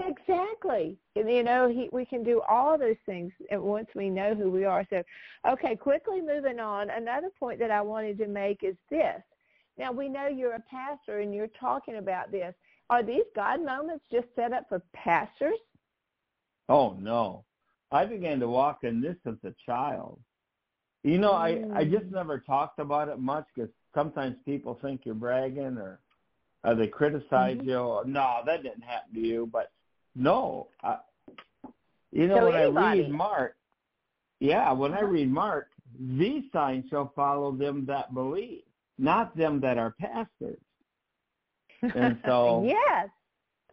Exactly. 0.00 0.96
You 1.14 1.42
know, 1.42 1.68
he, 1.68 1.88
we 1.92 2.04
can 2.04 2.24
do 2.24 2.40
all 2.48 2.78
those 2.78 2.96
things 3.06 3.32
once 3.50 3.88
we 3.94 4.08
know 4.08 4.34
who 4.34 4.50
we 4.50 4.64
are. 4.64 4.86
So, 4.90 5.02
okay, 5.48 5.76
quickly 5.76 6.20
moving 6.20 6.58
on. 6.58 6.90
Another 6.90 7.28
point 7.38 7.58
that 7.58 7.70
I 7.70 7.82
wanted 7.82 8.18
to 8.18 8.26
make 8.26 8.62
is 8.62 8.76
this. 8.90 9.22
Now, 9.78 9.92
we 9.92 10.08
know 10.08 10.26
you're 10.26 10.54
a 10.54 10.64
pastor 10.70 11.20
and 11.20 11.34
you're 11.34 11.48
talking 11.48 11.96
about 11.96 12.30
this. 12.30 12.54
Are 12.90 13.02
these 13.02 13.24
God 13.34 13.64
moments 13.64 14.04
just 14.10 14.26
set 14.34 14.52
up 14.52 14.68
for 14.68 14.82
pastors? 14.92 15.58
Oh, 16.68 16.96
no. 16.98 17.44
I 17.90 18.04
began 18.06 18.40
to 18.40 18.48
walk 18.48 18.84
in 18.84 19.00
this 19.00 19.16
as 19.26 19.34
a 19.44 19.54
child. 19.64 20.18
You 21.04 21.18
know, 21.18 21.32
mm. 21.32 21.74
I, 21.74 21.80
I 21.80 21.84
just 21.84 22.06
mm. 22.06 22.12
never 22.12 22.38
talked 22.38 22.78
about 22.78 23.08
it 23.08 23.18
much 23.18 23.46
because 23.54 23.70
sometimes 23.94 24.36
people 24.44 24.78
think 24.80 25.02
you're 25.04 25.14
bragging 25.14 25.76
or, 25.78 26.00
or 26.64 26.74
they 26.74 26.86
criticize 26.86 27.58
mm-hmm. 27.58 27.68
you. 27.68 28.02
no, 28.06 28.40
that 28.46 28.62
didn't 28.62 28.84
happen 28.84 29.14
to 29.14 29.20
you. 29.20 29.48
But 29.52 29.70
no, 30.14 30.68
I, 30.82 30.98
you 32.10 32.26
know 32.26 32.38
so 32.38 32.44
when 32.46 32.54
anybody. 32.54 32.86
I 32.86 33.02
read 33.02 33.10
Mark, 33.10 33.56
yeah, 34.40 34.72
when 34.72 34.92
uh-huh. 34.92 35.06
I 35.06 35.08
read 35.08 35.30
Mark, 35.30 35.68
these 35.98 36.44
signs 36.52 36.84
shall 36.90 37.12
follow 37.14 37.52
them 37.52 37.84
that 37.86 38.14
believe, 38.14 38.62
not 38.98 39.36
them 39.36 39.60
that 39.60 39.78
are 39.78 39.94
pastors. 39.98 40.58
And 41.96 42.16
so, 42.24 42.64
yes, 42.64 43.08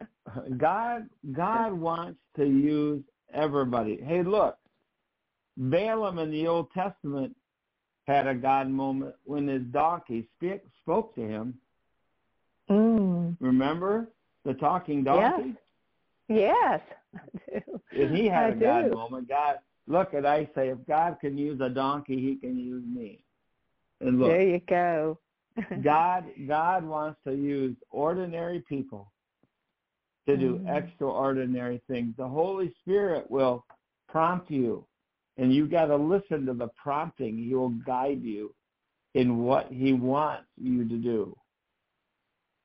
God, 0.56 1.08
God 1.30 1.72
wants 1.72 2.18
to 2.36 2.44
use 2.44 3.04
everybody. 3.32 4.00
Hey, 4.04 4.24
look, 4.24 4.58
Balaam 5.56 6.18
in 6.18 6.30
the 6.30 6.48
Old 6.48 6.72
Testament 6.72 7.36
had 8.06 8.26
a 8.26 8.34
God 8.34 8.68
moment 8.68 9.14
when 9.24 9.46
his 9.46 9.62
donkey 9.70 10.28
speak, 10.36 10.62
spoke 10.82 11.14
to 11.14 11.20
him. 11.20 11.54
Mm. 12.68 13.36
Remember 13.40 14.08
the 14.44 14.54
talking 14.54 15.04
donkey? 15.04 15.48
Yes, 15.48 15.56
yes 16.30 16.80
I 17.14 17.58
do. 17.58 17.80
And 17.92 18.16
he 18.16 18.26
had 18.26 18.44
I 18.44 18.48
a 18.48 18.54
do. 18.54 18.60
God 18.60 18.90
moment. 18.92 19.28
God, 19.28 19.56
look 19.86 20.14
at 20.14 20.24
I 20.24 20.48
say, 20.54 20.68
if 20.68 20.78
God 20.86 21.16
can 21.20 21.36
use 21.36 21.60
a 21.60 21.68
donkey, 21.68 22.20
He 22.20 22.36
can 22.36 22.58
use 22.58 22.84
me. 22.86 23.24
And 24.00 24.18
look, 24.18 24.30
there 24.30 24.48
you 24.48 24.60
go. 24.68 25.18
God, 25.82 26.24
God 26.46 26.84
wants 26.84 27.18
to 27.26 27.34
use 27.34 27.76
ordinary 27.90 28.60
people 28.68 29.12
to 30.28 30.36
do 30.36 30.58
mm. 30.58 30.76
extraordinary 30.76 31.82
things. 31.88 32.14
The 32.16 32.28
Holy 32.28 32.72
Spirit 32.82 33.30
will 33.30 33.64
prompt 34.08 34.50
you 34.50 34.86
and 35.40 35.54
you 35.54 35.66
got 35.66 35.86
to 35.86 35.96
listen 35.96 36.44
to 36.46 36.52
the 36.52 36.68
prompting. 36.76 37.38
He 37.38 37.54
will 37.54 37.70
guide 37.70 38.22
you 38.22 38.54
in 39.14 39.38
what 39.38 39.68
he 39.72 39.94
wants 39.94 40.48
you 40.60 40.86
to 40.86 40.96
do. 40.96 41.36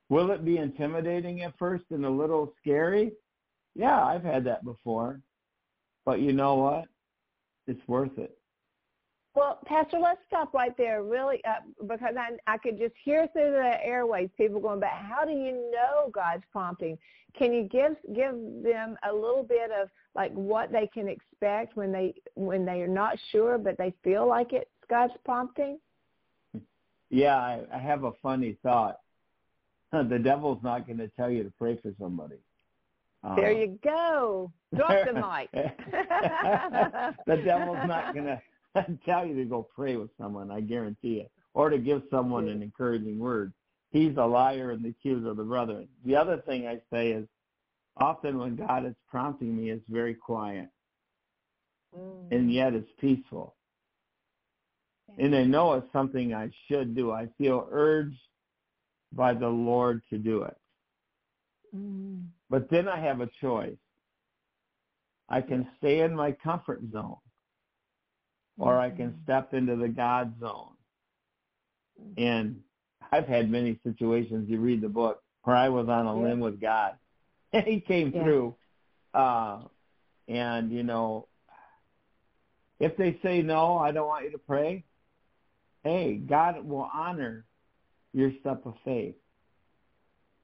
Will 0.09 0.31
it 0.31 0.43
be 0.43 0.57
intimidating 0.57 1.41
at 1.41 1.57
first 1.57 1.85
and 1.89 2.05
a 2.05 2.09
little 2.09 2.53
scary? 2.61 3.13
Yeah, 3.75 4.03
I've 4.03 4.23
had 4.23 4.45
that 4.45 4.63
before. 4.63 5.19
But 6.05 6.21
you 6.21 6.33
know 6.33 6.55
what? 6.55 6.85
It's 7.67 7.85
worth 7.87 8.17
it. 8.17 8.37
Well, 9.35 9.59
Pastor, 9.65 9.99
let's 9.99 10.21
stop 10.27 10.53
right 10.53 10.75
there, 10.77 11.03
really, 11.03 11.43
uh, 11.43 11.59
because 11.81 12.15
I, 12.17 12.37
I 12.47 12.57
could 12.57 12.77
just 12.77 12.93
hear 13.03 13.27
through 13.33 13.51
the 13.51 13.83
airways 13.83 14.29
people 14.37 14.61
going, 14.61 14.79
"But 14.79 14.89
how 14.89 15.25
do 15.25 15.31
you 15.31 15.71
know 15.73 16.09
God's 16.13 16.43
prompting?" 16.53 16.97
Can 17.37 17.51
you 17.51 17.63
give 17.63 17.97
give 18.15 18.33
them 18.63 18.97
a 19.03 19.13
little 19.13 19.43
bit 19.43 19.71
of 19.71 19.89
like 20.15 20.31
what 20.31 20.71
they 20.71 20.87
can 20.87 21.09
expect 21.09 21.75
when 21.75 21.91
they 21.91 22.13
when 22.35 22.65
they 22.65 22.81
are 22.81 22.87
not 22.87 23.17
sure, 23.33 23.57
but 23.57 23.77
they 23.77 23.93
feel 24.05 24.25
like 24.25 24.53
it's 24.53 24.69
God's 24.89 25.13
prompting? 25.25 25.79
Yeah, 27.09 27.35
I, 27.35 27.63
I 27.73 27.77
have 27.77 28.05
a 28.05 28.13
funny 28.21 28.57
thought. 28.63 28.99
The 29.91 30.19
devil's 30.19 30.61
not 30.61 30.87
going 30.87 30.97
to 30.97 31.07
tell 31.07 31.29
you 31.29 31.43
to 31.43 31.53
pray 31.57 31.77
for 31.81 31.93
somebody. 31.97 32.35
There 33.35 33.47
uh, 33.47 33.51
you 33.51 33.79
go. 33.83 34.51
Drop 34.75 35.05
the 35.05 35.13
mic. 35.13 35.49
the 37.25 37.37
devil's 37.43 37.87
not 37.87 38.13
going 38.13 38.25
to 38.75 38.97
tell 39.05 39.25
you 39.25 39.35
to 39.35 39.45
go 39.45 39.67
pray 39.75 39.95
with 39.95 40.09
someone, 40.19 40.51
I 40.51 40.61
guarantee 40.61 41.17
it, 41.17 41.31
or 41.53 41.69
to 41.69 41.77
give 41.77 42.03
someone 42.11 42.47
an 42.49 42.61
encouraging 42.61 43.17
word. 43.17 43.53
He's 43.91 44.15
a 44.17 44.25
liar 44.25 44.71
and 44.71 44.83
the 44.83 44.89
accuser 44.89 45.29
of 45.29 45.37
the 45.37 45.43
brethren. 45.43 45.87
The 46.05 46.15
other 46.15 46.43
thing 46.45 46.67
I 46.67 46.79
say 46.91 47.11
is 47.11 47.25
often 47.97 48.37
when 48.37 48.55
God 48.55 48.85
is 48.85 48.95
prompting 49.09 49.55
me, 49.55 49.71
it's 49.71 49.85
very 49.89 50.13
quiet. 50.13 50.67
Mm. 51.97 52.31
And 52.31 52.53
yet 52.53 52.73
it's 52.73 52.89
peaceful. 52.99 53.55
And 55.17 55.35
I 55.35 55.45
know 55.45 55.73
it's 55.73 55.91
something 55.93 56.33
I 56.33 56.49
should 56.67 56.95
do. 56.95 57.11
I 57.11 57.29
feel 57.37 57.67
urged 57.71 58.17
by 59.13 59.33
the 59.33 59.47
Lord 59.47 60.01
to 60.09 60.17
do 60.17 60.43
it. 60.43 60.57
Mm. 61.75 62.25
But 62.49 62.69
then 62.69 62.87
I 62.87 62.99
have 62.99 63.21
a 63.21 63.29
choice. 63.41 63.77
I 65.27 65.41
can 65.41 65.67
stay 65.79 66.01
in 66.01 66.15
my 66.15 66.31
comfort 66.31 66.81
zone 66.91 67.17
or 68.57 68.79
I 68.79 68.89
can 68.89 69.09
mm-hmm. 69.09 69.23
step 69.23 69.53
into 69.53 69.75
the 69.75 69.87
God 69.87 70.33
zone. 70.39 70.73
And 72.17 72.59
I've 73.11 73.27
had 73.27 73.49
many 73.49 73.79
situations, 73.83 74.49
you 74.49 74.59
read 74.59 74.81
the 74.81 74.89
book, 74.89 75.21
where 75.43 75.55
I 75.55 75.69
was 75.69 75.87
on 75.89 76.05
a 76.05 76.15
limb 76.15 76.39
with 76.39 76.59
God. 76.59 76.93
And 77.53 77.65
he 77.65 77.79
came 77.79 78.11
yeah. 78.13 78.23
through. 78.23 78.55
Uh, 79.13 79.59
and, 80.27 80.71
you 80.73 80.83
know, 80.83 81.29
if 82.81 82.97
they 82.97 83.17
say 83.23 83.41
no, 83.41 83.77
I 83.77 83.91
don't 83.91 84.07
want 84.07 84.25
you 84.25 84.31
to 84.31 84.37
pray, 84.37 84.83
hey, 85.83 86.15
God 86.15 86.67
will 86.67 86.89
honor 86.93 87.45
your 88.13 88.31
step 88.41 88.65
of 88.65 88.73
faith. 88.83 89.15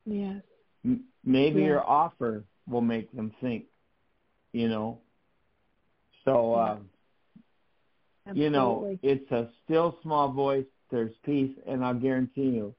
Yes. 0.06 0.42
Maybe 1.24 1.62
your 1.62 1.84
offer 1.84 2.44
will 2.68 2.82
make 2.82 3.12
them 3.16 3.32
think, 3.42 3.66
you 4.54 4.68
know. 4.70 5.00
So, 6.26 6.54
uh, 6.54 6.78
Absolutely. 8.28 8.44
You 8.44 8.50
know, 8.52 8.98
it's 9.02 9.32
a 9.32 9.50
still 9.64 9.98
small 10.04 10.32
voice. 10.32 10.66
There's 10.92 11.14
peace, 11.26 11.56
and 11.66 11.84
I'll 11.84 11.94
guarantee 11.94 12.50
you, 12.50 12.76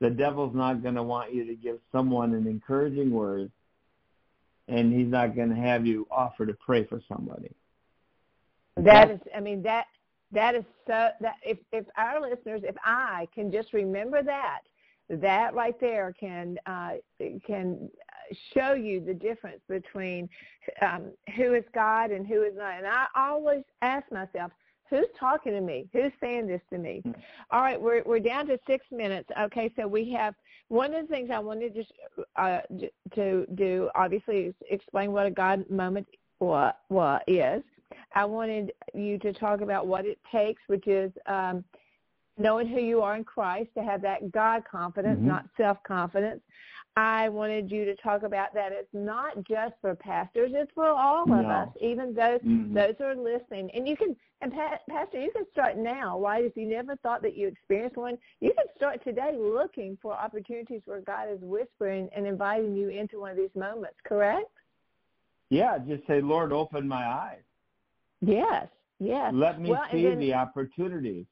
the 0.00 0.10
devil's 0.10 0.54
not 0.54 0.82
going 0.82 0.94
to 0.94 1.02
want 1.02 1.34
you 1.34 1.44
to 1.44 1.54
give 1.54 1.78
someone 1.92 2.32
an 2.32 2.46
encouraging 2.46 3.10
word, 3.10 3.50
and 4.68 4.92
he's 4.92 5.10
not 5.10 5.36
going 5.36 5.50
to 5.50 5.56
have 5.56 5.86
you 5.86 6.06
offer 6.10 6.46
to 6.46 6.54
pray 6.54 6.84
for 6.84 7.00
somebody. 7.08 7.50
That 8.76 9.10
is, 9.10 9.20
I 9.36 9.40
mean, 9.40 9.62
that 9.62 9.86
that 10.32 10.54
is 10.54 10.64
so. 10.86 11.10
That 11.20 11.34
if 11.44 11.58
if 11.72 11.84
our 11.96 12.20
listeners, 12.20 12.62
if 12.64 12.76
I 12.84 13.28
can 13.34 13.52
just 13.52 13.72
remember 13.72 14.22
that, 14.22 14.60
that 15.10 15.54
right 15.54 15.78
there 15.80 16.14
can 16.18 16.56
uh, 16.66 16.92
can 17.46 17.90
show 18.54 18.74
you 18.74 19.00
the 19.00 19.14
difference 19.14 19.60
between 19.68 20.28
um, 20.82 21.10
who 21.36 21.54
is 21.54 21.64
God 21.74 22.10
and 22.10 22.26
who 22.26 22.42
is 22.42 22.54
not. 22.56 22.78
And 22.78 22.86
I 22.86 23.06
always 23.16 23.64
ask 23.82 24.10
myself, 24.12 24.52
Who's 24.90 25.06
talking 25.18 25.52
to 25.52 25.60
me? 25.60 25.88
Who's 25.92 26.10
saying 26.20 26.48
this 26.48 26.60
to 26.70 26.78
me? 26.78 27.00
Hmm. 27.04 27.12
All 27.52 27.60
right, 27.60 27.80
we're 27.80 28.02
we're 28.04 28.18
down 28.18 28.46
to 28.48 28.58
six 28.66 28.84
minutes. 28.90 29.28
Okay, 29.40 29.72
so 29.76 29.86
we 29.86 30.10
have 30.12 30.34
one 30.68 30.92
of 30.92 31.06
the 31.06 31.14
things 31.14 31.30
I 31.32 31.38
wanted 31.38 31.74
to 31.74 32.24
uh, 32.34 32.60
to 33.14 33.46
do. 33.54 33.88
Obviously, 33.94 34.38
is 34.46 34.54
explain 34.68 35.12
what 35.12 35.26
a 35.26 35.30
God 35.30 35.68
moment 35.70 36.08
what 36.40 36.80
what 36.88 37.22
is. 37.28 37.62
I 38.14 38.24
wanted 38.24 38.72
you 38.92 39.18
to 39.18 39.32
talk 39.32 39.60
about 39.60 39.86
what 39.86 40.04
it 40.04 40.18
takes, 40.30 40.62
which 40.66 40.88
is 40.88 41.12
um, 41.26 41.64
knowing 42.40 42.66
who 42.66 42.80
you 42.80 43.02
are 43.02 43.14
in 43.16 43.24
Christ 43.24 43.68
to 43.76 43.82
have 43.84 44.02
that 44.02 44.32
God 44.32 44.64
confidence, 44.70 45.18
mm-hmm. 45.18 45.28
not 45.28 45.44
self 45.56 45.78
confidence. 45.84 46.40
I 46.96 47.28
wanted 47.28 47.70
you 47.70 47.84
to 47.84 47.94
talk 47.96 48.24
about 48.24 48.52
that 48.54 48.72
it's 48.72 48.88
not 48.92 49.44
just 49.48 49.74
for 49.80 49.94
pastors; 49.94 50.50
it's 50.54 50.72
for 50.74 50.88
all 50.88 51.22
of 51.22 51.28
No. 51.28 51.48
us, 51.48 51.68
even 51.80 52.12
those 52.14 52.40
Mhm. 52.40 52.74
those 52.74 52.94
who 52.98 53.04
are 53.04 53.14
listening. 53.14 53.70
And 53.74 53.86
you 53.86 53.96
can, 53.96 54.16
and 54.40 54.52
pa- 54.52 54.80
Pastor, 54.88 55.20
you 55.20 55.30
can 55.30 55.48
start 55.52 55.76
now, 55.76 56.18
right? 56.18 56.44
If 56.44 56.56
you 56.56 56.66
never 56.66 56.96
thought 56.96 57.22
that 57.22 57.36
you 57.36 57.46
experienced 57.46 57.96
one, 57.96 58.18
you 58.40 58.52
can 58.52 58.66
start 58.76 59.04
today 59.04 59.36
looking 59.38 59.96
for 60.02 60.14
opportunities 60.14 60.82
where 60.84 61.00
God 61.00 61.28
is 61.30 61.40
whispering 61.42 62.08
and 62.14 62.26
inviting 62.26 62.74
you 62.74 62.88
into 62.88 63.20
one 63.20 63.30
of 63.30 63.36
these 63.36 63.54
moments. 63.54 63.96
Correct? 64.04 64.50
Yeah, 65.48 65.78
just 65.78 66.04
say, 66.08 66.20
Lord, 66.20 66.52
open 66.52 66.88
my 66.88 67.06
eyes. 67.06 67.42
Yes. 68.20 68.68
Yes. 68.98 69.32
Let 69.32 69.60
me 69.60 69.70
Well, 69.70 69.84
see 69.92 70.04
then- 70.08 70.18
the 70.18 70.34
opportunities. 70.34 71.26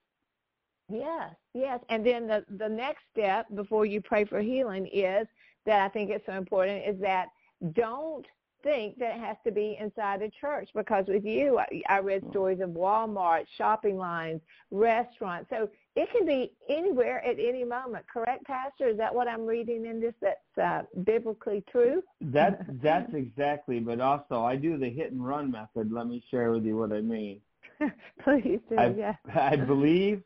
Yes, 0.90 1.34
yes. 1.54 1.80
And 1.90 2.04
then 2.04 2.26
the 2.26 2.44
the 2.56 2.68
next 2.68 3.02
step 3.12 3.46
before 3.54 3.84
you 3.84 4.00
pray 4.00 4.24
for 4.24 4.40
healing 4.40 4.86
is 4.92 5.26
that 5.66 5.82
I 5.82 5.88
think 5.88 6.10
it's 6.10 6.24
so 6.26 6.32
important 6.32 6.86
is 6.86 7.00
that 7.00 7.28
don't 7.72 8.26
think 8.62 8.98
that 8.98 9.16
it 9.16 9.20
has 9.20 9.36
to 9.44 9.52
be 9.52 9.76
inside 9.80 10.22
a 10.22 10.30
church 10.40 10.68
because 10.74 11.04
with 11.06 11.24
you 11.24 11.58
I, 11.58 11.82
I 11.88 11.98
read 11.98 12.24
stories 12.30 12.60
of 12.60 12.70
Walmart, 12.70 13.44
shopping 13.56 13.96
lines, 13.96 14.40
restaurants. 14.70 15.48
So 15.50 15.68
it 15.94 16.08
can 16.12 16.26
be 16.26 16.52
anywhere 16.68 17.24
at 17.24 17.38
any 17.38 17.64
moment. 17.64 18.04
Correct, 18.12 18.44
Pastor? 18.44 18.88
Is 18.88 18.96
that 18.98 19.14
what 19.14 19.28
I'm 19.28 19.44
reading 19.44 19.84
in 19.84 20.00
this 20.00 20.14
that's 20.20 20.58
uh, 20.62 20.82
biblically 21.04 21.64
true? 21.70 22.02
That 22.20 22.60
that's 22.82 23.12
exactly. 23.14 23.80
But 23.80 24.00
also, 24.00 24.42
I 24.42 24.56
do 24.56 24.78
the 24.78 24.88
hit 24.88 25.12
and 25.12 25.26
run 25.26 25.50
method. 25.50 25.92
Let 25.92 26.06
me 26.06 26.22
share 26.30 26.50
with 26.50 26.64
you 26.64 26.76
what 26.76 26.92
I 26.92 27.00
mean. 27.00 27.40
Please 28.24 28.60
do. 28.68 28.76
I, 28.76 28.94
yeah. 28.96 29.14
I 29.34 29.56
believe, 29.56 30.22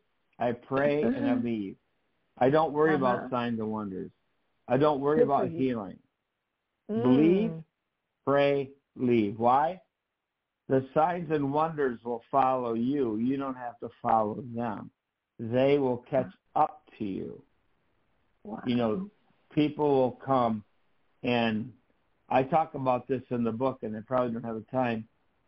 I 0.49 0.53
pray, 0.53 1.03
and 1.03 1.27
I 1.31 1.35
believe. 1.47 1.77
I 2.39 2.51
don't 2.51 2.73
worry 2.73 2.95
Uh-huh. 2.95 3.05
about 3.05 3.31
signs 3.31 3.59
and 3.61 3.71
wonders. 3.71 4.11
I 4.69 4.77
don't 4.77 5.01
worry 5.01 5.19
Good 5.19 5.25
about 5.25 5.49
healing. 5.49 5.99
Believe, 6.89 7.51
Mm. 7.51 7.65
pray, 8.27 8.71
leave. 8.97 9.39
Why? 9.39 9.81
The 10.69 10.87
signs 10.95 11.31
and 11.31 11.53
wonders 11.53 11.99
will 12.05 12.23
follow 12.31 12.75
you. 12.75 13.17
You 13.17 13.37
don't 13.37 13.57
have 13.57 13.79
to 13.81 13.89
follow 14.01 14.43
them. 14.55 14.91
They 15.39 15.79
will 15.79 15.99
catch 16.11 16.31
up 16.55 16.83
to 16.99 17.05
you. 17.05 17.43
Wow. 18.45 18.63
You 18.67 18.77
know, 18.77 19.11
people 19.55 19.89
will 20.01 20.13
come 20.13 20.65
and 21.23 21.73
I 22.29 22.43
talk 22.43 22.75
about 22.75 23.07
this 23.09 23.23
in 23.31 23.45
the 23.45 23.53
book 23.53 23.79
and 23.83 23.97
I 23.97 24.01
probably 24.01 24.33
don't 24.33 24.45
have 24.45 24.57
the 24.57 24.71
time 24.71 25.07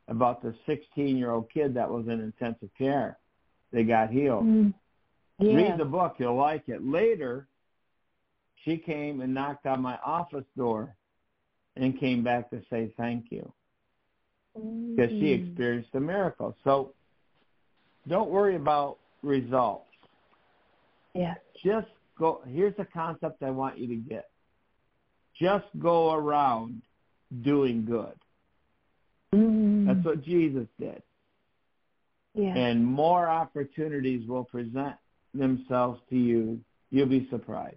about 0.08 0.42
the 0.42 0.54
16 0.66 1.16
year 1.16 1.30
old 1.30 1.50
kid 1.50 1.74
that 1.74 1.88
was 1.90 2.06
in 2.06 2.20
intensive 2.20 2.70
care. 2.76 3.18
They 3.72 3.84
got 3.84 4.10
healed. 4.10 4.44
Mm. 4.44 4.74
Yes. 5.38 5.54
Read 5.56 5.78
the 5.78 5.84
book, 5.84 6.14
you'll 6.18 6.36
like 6.36 6.68
it. 6.68 6.84
Later, 6.84 7.48
she 8.64 8.76
came 8.78 9.20
and 9.20 9.34
knocked 9.34 9.66
on 9.66 9.80
my 9.82 9.98
office 10.04 10.44
door 10.56 10.94
and 11.76 11.98
came 11.98 12.22
back 12.22 12.50
to 12.50 12.62
say 12.70 12.92
thank 12.96 13.26
you 13.30 13.52
because 14.54 15.10
she 15.10 15.36
Mm. 15.36 15.48
experienced 15.48 15.94
a 15.94 16.00
miracle. 16.00 16.54
So 16.62 16.94
don't 18.06 18.30
worry 18.30 18.54
about 18.54 18.98
results. 19.22 19.88
Yes. 21.14 21.38
Just 21.62 21.88
go. 22.16 22.42
Here's 22.46 22.76
the 22.76 22.84
concept 22.84 23.42
I 23.42 23.50
want 23.50 23.78
you 23.78 23.88
to 23.88 23.96
get. 23.96 24.30
Just 25.34 25.66
go 25.80 26.12
around 26.14 26.80
doing 27.42 27.84
good. 27.84 28.14
Mm. 29.34 29.86
That's 29.86 30.04
what 30.04 30.22
Jesus 30.22 30.68
did. 30.78 31.02
yeah. 32.36 32.56
And 32.56 32.84
more 32.84 33.28
opportunities 33.28 34.26
will 34.28 34.44
present 34.44 34.96
themselves 35.34 36.00
to 36.10 36.16
you. 36.16 36.60
You'll 36.90 37.06
be 37.06 37.28
surprised. 37.30 37.76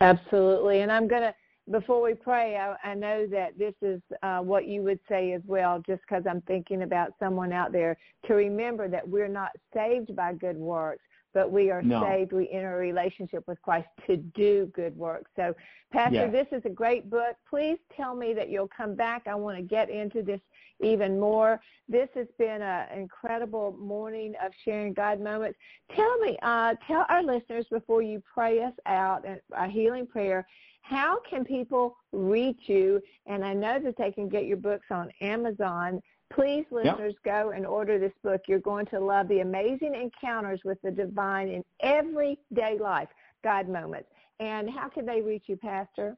Absolutely. 0.00 0.80
And 0.80 0.92
I'm 0.92 1.08
going 1.08 1.22
to, 1.22 1.34
before 1.70 2.02
we 2.02 2.14
pray, 2.14 2.56
I, 2.56 2.76
I 2.90 2.94
know 2.94 3.26
that 3.26 3.58
this 3.58 3.74
is 3.82 4.00
uh, 4.22 4.40
what 4.40 4.66
you 4.66 4.82
would 4.82 5.00
say 5.08 5.32
as 5.32 5.42
well, 5.46 5.82
just 5.86 6.02
because 6.02 6.24
I'm 6.28 6.42
thinking 6.42 6.82
about 6.82 7.14
someone 7.18 7.52
out 7.52 7.72
there, 7.72 7.96
to 8.26 8.34
remember 8.34 8.88
that 8.88 9.08
we're 9.08 9.26
not 9.28 9.50
saved 9.74 10.14
by 10.14 10.34
good 10.34 10.56
works, 10.56 11.02
but 11.36 11.52
we 11.52 11.70
are 11.70 11.82
No. 11.82 12.00
saved. 12.00 12.32
We 12.32 12.48
enter 12.48 12.76
a 12.76 12.78
relationship 12.78 13.46
with 13.46 13.60
Christ 13.60 13.88
to 14.06 14.16
do 14.16 14.72
good 14.74 14.96
works. 14.96 15.30
So, 15.36 15.54
Pastor, 15.92 16.30
Yes. 16.30 16.32
this 16.32 16.58
is 16.58 16.64
a 16.64 16.70
great 16.70 17.10
book. 17.10 17.36
Please 17.46 17.78
tell 17.94 18.14
me 18.14 18.32
that 18.32 18.48
you'll 18.48 18.68
come 18.68 18.94
back. 18.94 19.26
I 19.26 19.34
want 19.34 19.58
to 19.58 19.62
get 19.62 19.90
into 19.90 20.22
this 20.22 20.40
even 20.80 21.20
more. 21.20 21.60
This 21.90 22.08
has 22.14 22.26
been 22.38 22.62
an 22.62 22.98
incredible 22.98 23.72
morning 23.72 24.34
of 24.42 24.50
sharing 24.64 24.94
God 24.94 25.20
moments. 25.20 25.58
Tell 25.90 26.18
me, 26.20 26.38
uh, 26.40 26.74
tell 26.86 27.04
our 27.10 27.22
listeners 27.22 27.66
before 27.68 28.00
you 28.00 28.22
pray 28.22 28.62
us 28.62 28.74
out 28.86 29.26
a 29.52 29.68
healing 29.68 30.06
prayer, 30.06 30.46
how 30.80 31.20
can 31.28 31.44
people 31.44 31.98
reach 32.12 32.66
you? 32.66 33.02
And 33.26 33.44
I 33.44 33.52
know 33.52 33.78
that 33.78 33.98
they 33.98 34.10
can 34.10 34.30
get 34.30 34.46
your 34.46 34.56
books 34.56 34.86
on 34.90 35.12
Amazon. 35.20 36.00
Please, 36.32 36.64
listeners, 36.70 37.14
go 37.24 37.52
and 37.54 37.66
order 37.66 37.98
this 37.98 38.12
book. 38.22 38.42
You're 38.48 38.58
going 38.58 38.86
to 38.86 39.00
love 39.00 39.28
the 39.28 39.40
amazing 39.40 39.94
encounters 39.94 40.60
with 40.64 40.80
the 40.82 40.90
divine 40.90 41.48
in 41.48 41.62
everyday 41.80 42.78
life, 42.80 43.08
God 43.44 43.68
moments. 43.68 44.08
And 44.40 44.68
how 44.68 44.88
can 44.88 45.06
they 45.06 45.22
reach 45.22 45.44
you, 45.46 45.56
Pastor? 45.56 46.16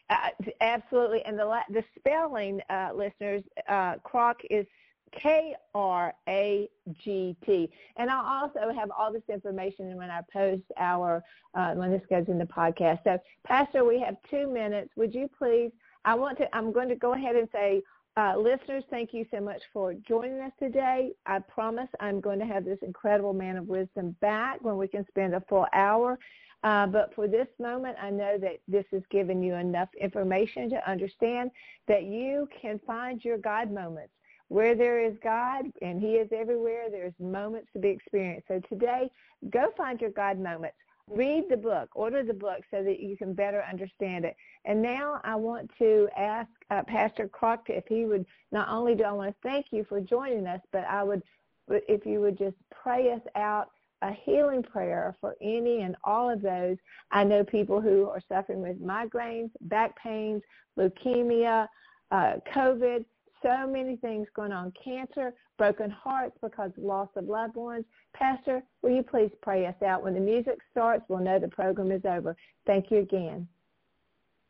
Uh, 0.08 0.30
absolutely. 0.60 1.22
And 1.24 1.38
the 1.38 1.44
la- 1.44 1.68
the 1.68 1.82
spelling, 1.98 2.60
uh, 2.70 2.90
listeners, 2.94 3.42
uh, 3.68 3.96
Kragt 4.04 4.44
is 4.48 4.66
K 5.12 5.54
R 5.74 6.14
A 6.28 6.68
G 7.02 7.36
T. 7.44 7.70
And 7.96 8.10
I'll 8.10 8.42
also 8.42 8.72
have 8.72 8.90
all 8.96 9.12
this 9.12 9.22
information 9.28 9.96
when 9.96 10.10
I 10.10 10.20
post 10.32 10.62
our 10.76 11.22
uh, 11.54 11.74
when 11.74 11.90
this 11.90 12.02
goes 12.08 12.26
in 12.28 12.38
the 12.38 12.44
podcast. 12.44 13.04
So, 13.04 13.18
Pastor, 13.44 13.84
we 13.84 14.00
have 14.00 14.16
two 14.30 14.48
minutes. 14.52 14.90
Would 14.96 15.14
you 15.14 15.28
please? 15.36 15.70
I 16.04 16.14
want 16.14 16.38
to. 16.38 16.56
I'm 16.56 16.72
going 16.72 16.88
to 16.88 16.96
go 16.96 17.14
ahead 17.14 17.36
and 17.36 17.48
say. 17.52 17.82
Uh, 18.18 18.34
listeners, 18.34 18.82
thank 18.88 19.12
you 19.12 19.26
so 19.30 19.38
much 19.42 19.60
for 19.74 19.92
joining 19.92 20.40
us 20.40 20.52
today. 20.58 21.12
I 21.26 21.38
promise 21.38 21.88
I'm 22.00 22.18
going 22.18 22.38
to 22.38 22.46
have 22.46 22.64
this 22.64 22.78
incredible 22.80 23.34
man 23.34 23.58
of 23.58 23.68
wisdom 23.68 24.16
back 24.22 24.64
when 24.64 24.78
we 24.78 24.88
can 24.88 25.04
spend 25.06 25.34
a 25.34 25.42
full 25.50 25.66
hour 25.74 26.18
uh, 26.66 26.84
but 26.86 27.14
for 27.14 27.28
this 27.28 27.46
moment, 27.60 27.96
I 28.02 28.10
know 28.10 28.38
that 28.38 28.58
this 28.66 28.84
has 28.90 29.02
given 29.10 29.40
you 29.40 29.54
enough 29.54 29.88
information 30.00 30.68
to 30.70 30.90
understand 30.90 31.52
that 31.86 32.04
you 32.04 32.48
can 32.60 32.80
find 32.84 33.24
your 33.24 33.38
God 33.38 33.70
moments. 33.70 34.12
Where 34.48 34.74
there 34.74 35.00
is 35.00 35.14
God 35.22 35.66
and 35.82 36.00
He 36.00 36.14
is 36.14 36.28
everywhere, 36.32 36.84
there's 36.90 37.14
moments 37.18 37.68
to 37.72 37.78
be 37.78 37.88
experienced. 37.88 38.48
So 38.48 38.60
today, 38.68 39.10
go 39.50 39.72
find 39.76 40.00
your 40.00 40.10
God 40.10 40.38
moments. 40.38 40.76
Read 41.08 41.44
the 41.48 41.56
book, 41.56 41.88
order 41.94 42.24
the 42.24 42.34
book 42.34 42.60
so 42.70 42.82
that 42.82 42.98
you 42.98 43.16
can 43.16 43.32
better 43.32 43.62
understand 43.62 44.24
it. 44.24 44.36
And 44.64 44.82
now 44.82 45.20
I 45.22 45.36
want 45.36 45.70
to 45.78 46.08
ask 46.16 46.50
uh, 46.70 46.82
Pastor 46.82 47.28
Kragt 47.28 47.68
if 47.68 47.84
he 47.88 48.04
would, 48.04 48.26
not 48.50 48.68
only 48.68 48.96
do 48.96 49.04
I 49.04 49.12
want 49.12 49.30
to 49.30 49.48
thank 49.48 49.66
you 49.70 49.84
for 49.88 50.00
joining 50.00 50.46
us, 50.48 50.60
but 50.72 50.84
I 50.84 51.04
would, 51.04 51.22
if 51.68 52.04
you 52.06 52.20
would 52.20 52.36
just 52.36 52.56
pray 52.70 53.12
us 53.12 53.20
out 53.36 53.70
a 54.02 54.12
healing 54.12 54.62
prayer 54.62 55.16
for 55.20 55.36
any 55.40 55.82
and 55.82 55.96
all 56.04 56.30
of 56.30 56.42
those. 56.42 56.76
I 57.10 57.24
know 57.24 57.44
people 57.44 57.80
who 57.80 58.08
are 58.08 58.20
suffering 58.28 58.60
with 58.60 58.80
migraines, 58.80 59.50
back 59.62 59.96
pains, 59.96 60.42
leukemia, 60.78 61.66
uh, 62.10 62.34
COVID, 62.52 63.04
so 63.42 63.66
many 63.66 63.96
things 63.96 64.26
going 64.34 64.52
on, 64.52 64.72
cancer, 64.82 65.34
broken 65.58 65.90
hearts 65.90 66.36
because 66.42 66.70
of 66.76 66.82
loss 66.82 67.08
of 67.16 67.24
loved 67.24 67.56
ones. 67.56 67.84
Pastor, 68.14 68.62
will 68.82 68.90
you 68.90 69.02
please 69.02 69.30
pray 69.42 69.66
us 69.66 69.80
out? 69.86 70.02
When 70.02 70.14
the 70.14 70.20
music 70.20 70.58
starts, 70.70 71.04
we'll 71.08 71.20
know 71.20 71.38
the 71.38 71.48
program 71.48 71.92
is 71.92 72.04
over. 72.04 72.36
Thank 72.66 72.90
you 72.90 72.98
again. 72.98 73.46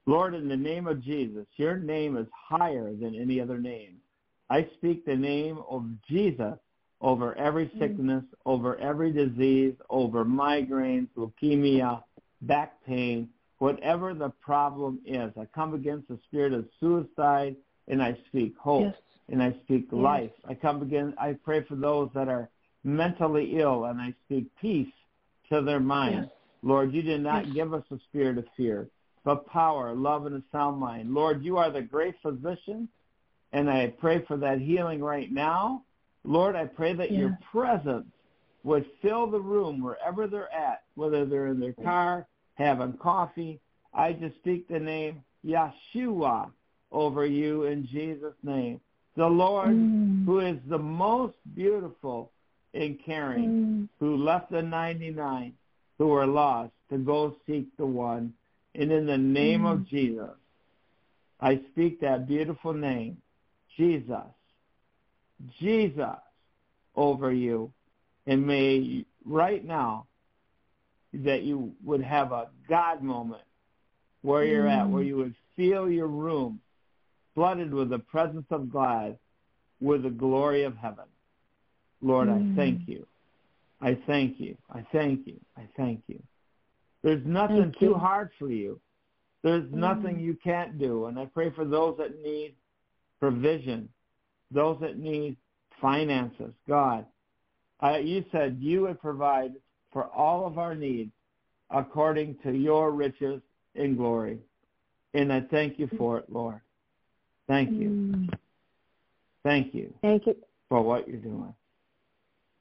Lord, 0.07 0.35
in 0.35 0.49
the 0.49 0.57
name 0.57 0.87
of 0.87 1.03
Jesus, 1.03 1.47
your 1.57 1.77
name 1.77 2.17
is 2.17 2.27
higher 2.33 2.95
than 2.95 3.15
any 3.15 3.41
other 3.41 3.59
name. 3.59 3.97
I 4.49 4.69
speak 4.77 5.05
the 5.05 5.17
name 5.17 5.59
of 5.69 5.85
Jesus 6.09 6.57
over 7.01 7.37
every 7.37 7.67
mm-hmm. 7.67 7.79
sickness, 7.81 8.25
over 8.45 8.77
every 8.79 9.13
disease, 9.13 9.75
over 9.91 10.25
migraines, 10.25 11.09
leukemia, 11.17 12.03
back 12.43 12.75
pain, 12.87 13.29
whatever 13.59 14.15
the 14.15 14.31
problem 14.41 15.01
is. 15.05 15.33
I 15.39 15.47
come 15.55 15.75
against 15.75 16.09
the 16.09 16.19
spirit 16.29 16.53
of 16.53 16.67
suicide 16.79 17.57
and 17.89 18.03
I 18.03 18.17
speak 18.29 18.57
hope 18.59 18.83
Yes. 18.85 18.97
and 19.29 19.43
I 19.43 19.53
speak 19.65 19.89
Yes. 19.91 20.01
life. 20.01 20.33
I 20.45 20.55
come 20.55 20.83
again, 20.83 21.15
I 21.19 21.35
pray 21.35 21.63
for 21.63 21.77
those 21.77 22.11
that 22.15 22.29
are 22.29 22.49
mentally 22.85 23.59
ill 23.59 23.87
and 23.87 24.01
I 24.01 24.15
speak 24.25 24.55
peace 24.57 24.93
to 25.49 25.61
their 25.63 25.81
mind. 25.81 26.31
Lord, 26.63 26.93
you 26.93 27.03
did 27.03 27.21
not 27.23 27.53
give 27.55 27.75
us 27.75 27.85
a 27.91 27.99
spirit 28.09 28.39
of 28.39 28.47
fear, 28.57 28.89
but 29.25 29.47
power, 29.47 29.95
love, 29.95 30.27
and 30.27 30.37
a 30.37 30.43
sound 30.51 30.79
mind. 30.79 31.13
Lord, 31.13 31.45
you 31.45 31.59
are 31.59 31.71
the 31.71 31.83
great 31.83 32.15
physician, 32.23 32.89
and 33.53 33.71
I 33.71 33.89
pray 33.89 34.25
for 34.27 34.37
that 34.39 34.61
healing 34.61 35.03
right 35.03 35.31
now. 35.31 35.85
Lord, 36.25 36.57
I 36.57 36.65
pray 36.65 36.93
that 36.95 37.13
your 37.13 37.39
presence 37.53 38.07
would 38.65 38.87
fill 39.01 39.31
the 39.31 39.41
room 39.41 39.81
wherever 39.81 40.27
they're 40.27 40.53
at, 40.53 40.83
whether 40.97 41.25
they're 41.25 41.47
in 41.47 41.61
their 41.61 41.73
car, 41.85 42.27
having 42.55 42.95
coffee. 42.95 43.61
I 43.95 44.13
just 44.13 44.35
speak 44.37 44.67
the 44.67 44.81
name 44.81 45.23
Yeshua 45.45 46.51
over 46.93 47.27
you 47.27 47.65
in 47.65 47.87
Jesus' 47.87 48.35
name. 48.43 48.81
The 49.17 49.27
Lord 49.27 49.75
Mm. 49.75 50.25
who 50.25 50.41
is 50.41 50.59
the 50.69 50.79
most 50.79 51.37
beautiful 51.55 52.33
and 52.75 52.99
caring, 52.99 53.51
Mm. 53.51 53.89
who 53.99 54.17
left 54.17 54.51
the 54.51 54.63
99 54.63 55.57
who 55.99 56.09
were 56.09 56.27
lost 56.27 56.73
to 56.91 56.99
go 56.99 57.35
seek 57.47 57.75
the 57.77 57.87
one. 57.87 58.35
And 58.75 58.93
in 58.93 59.07
the 59.07 59.17
name 59.17 59.63
Mm. 59.63 59.73
of 59.73 59.87
Jesus, 59.87 60.37
I 61.41 61.57
speak 61.71 62.01
that 62.01 62.27
beautiful 62.27 62.73
name, 62.75 63.21
Jesus, 63.77 64.27
Jesus, 65.59 66.19
over 66.95 67.33
you. 67.33 67.73
And 68.27 68.47
may 68.47 69.05
right 69.25 69.65
now 69.65 70.07
that 71.13 71.43
you 71.43 71.75
would 71.85 72.03
have 72.03 72.33
a 72.33 72.51
God 72.69 73.03
moment 73.03 73.45
where 74.23 74.45
you're 74.45 74.67
at, 74.67 74.87
Mm. 74.87 74.91
where 74.91 75.03
you 75.03 75.17
would 75.17 75.35
feel 75.55 75.89
your 75.91 76.09
room 76.09 76.61
flooded 77.37 77.73
with 77.73 77.91
the 77.91 78.01
presence 78.01 78.47
of 78.51 78.73
God, 78.73 79.17
with 79.81 80.03
the 80.03 80.11
glory 80.11 80.65
of 80.65 80.77
heaven. 80.77 81.05
Lord, 82.01 82.29
Mm. 82.29 82.53
I 82.53 82.57
thank 82.57 82.89
you. 82.89 83.07
I 83.81 83.95
thank 84.07 84.41
you. 84.41 84.57
I 84.71 84.83
thank 84.91 85.27
you. 85.27 85.39
I 85.57 85.69
thank 85.77 86.03
you. 86.09 86.21
There's 87.03 87.25
nothing 87.25 87.65
Thank 87.65 87.79
too 87.79 87.91
you. 87.91 87.95
hard 87.95 88.31
for 88.39 88.51
you. 88.51 88.81
There's 89.43 89.71
nothing 89.71 90.17
Mm. 90.17 90.23
you 90.23 90.35
can't 90.35 90.79
do. 90.79 91.07
And 91.07 91.19
I 91.19 91.27
pray 91.27 91.51
for 91.51 91.65
those 91.65 91.97
that 91.99 92.21
need 92.23 92.57
provision, 93.21 93.89
those 94.51 94.81
that 94.81 94.99
need 94.99 95.37
finances. 95.81 96.55
God, 96.67 97.07
I, 97.81 97.99
you 97.99 98.25
said 98.33 98.57
you 98.59 98.83
would 98.83 99.01
provide 99.01 99.53
for 99.93 100.07
all 100.07 100.47
of 100.47 100.59
our 100.59 100.75
needs 100.75 101.13
according 101.71 102.39
to 102.39 102.53
your 102.53 102.93
riches 102.93 103.43
in 103.75 103.95
glory. 103.97 104.41
And 105.13 105.33
I 105.33 105.43
thank 105.43 105.79
you 105.79 105.87
for 105.99 106.19
it, 106.19 106.31
Lord. 106.31 106.61
Thank 107.49 107.71
you. 107.71 107.89
Mm. 107.89 108.35
Thank 109.45 109.75
you 109.75 109.95
Thank 110.03 110.27
you. 110.27 110.37
for 110.69 110.83
what 110.83 111.07
you're 111.07 111.19
doing. 111.19 111.55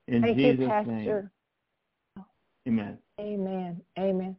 In 0.07 0.21
Thank 0.21 0.37
Jesus' 0.37 0.59
you, 0.59 0.67
name, 0.67 1.29
amen. 2.67 2.97
Amen. 3.19 3.81
Amen. 3.97 4.35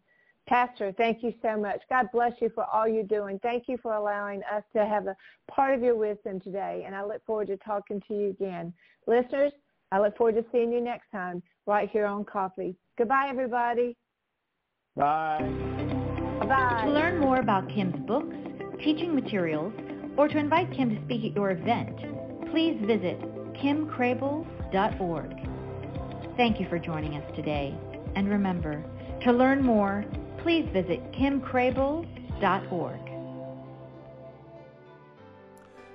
Pastor, 0.46 0.92
thank 0.96 1.24
you 1.24 1.34
so 1.42 1.56
much. 1.56 1.80
God 1.90 2.06
bless 2.12 2.32
you 2.40 2.50
for 2.54 2.64
all 2.72 2.86
you're 2.86 3.02
doing. 3.02 3.40
Thank 3.42 3.64
you 3.66 3.78
for 3.82 3.94
allowing 3.94 4.42
us 4.44 4.62
to 4.76 4.86
have 4.86 5.08
a 5.08 5.16
part 5.50 5.74
of 5.74 5.82
your 5.82 5.96
wisdom 5.96 6.40
today. 6.40 6.84
And 6.86 6.94
I 6.94 7.04
look 7.04 7.24
forward 7.26 7.48
to 7.48 7.56
talking 7.56 8.00
to 8.06 8.14
you 8.14 8.30
again. 8.30 8.72
Listeners, 9.08 9.52
I 9.90 9.98
look 10.00 10.16
forward 10.16 10.36
to 10.36 10.44
seeing 10.52 10.72
you 10.72 10.80
next 10.80 11.10
time 11.10 11.42
right 11.66 11.90
here 11.90 12.06
on 12.06 12.24
Coffee. 12.24 12.76
Goodbye, 12.96 13.26
everybody. 13.28 13.96
Bye. 14.94 15.40
Bye-bye. 16.40 16.82
To 16.84 16.92
learn 16.92 17.18
more 17.18 17.40
about 17.40 17.68
Kim's 17.68 18.06
books, 18.06 18.36
teaching 18.84 19.16
materials, 19.16 19.72
or 20.16 20.28
to 20.28 20.38
invite 20.38 20.72
Kim 20.72 20.94
to 20.94 21.02
speak 21.04 21.24
at 21.24 21.34
your 21.34 21.50
event, 21.50 21.96
please 22.50 22.78
visit 22.82 23.20
kimcrabill.org. 23.54 25.46
Thank 26.36 26.60
you 26.60 26.68
for 26.68 26.78
joining 26.78 27.16
us 27.16 27.24
today. 27.34 27.74
And 28.14 28.28
remember, 28.28 28.84
to 29.22 29.32
learn 29.32 29.62
more, 29.62 30.04
please 30.38 30.68
visit 30.72 31.12
kimcrabill.org. 31.12 33.00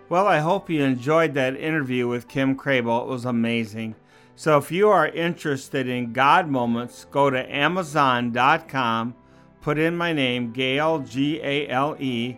Well, 0.09 0.27
I 0.27 0.39
hope 0.39 0.69
you 0.69 0.83
enjoyed 0.83 1.35
that 1.35 1.55
interview 1.55 2.07
with 2.07 2.27
Kim 2.27 2.57
Crabill. 2.57 3.03
It 3.03 3.07
was 3.07 3.23
amazing. 3.23 3.95
So 4.35 4.57
if 4.57 4.71
you 4.71 4.89
are 4.89 5.07
interested 5.07 5.87
in 5.87 6.11
God 6.11 6.49
moments, 6.49 7.05
go 7.05 7.29
to 7.29 7.55
amazon.com, 7.55 9.15
put 9.61 9.77
in 9.77 9.95
my 9.95 10.11
name, 10.11 10.51
Gale, 10.51 10.99
G 10.99 11.39
A 11.41 11.67
L 11.69 11.95
E, 11.99 12.37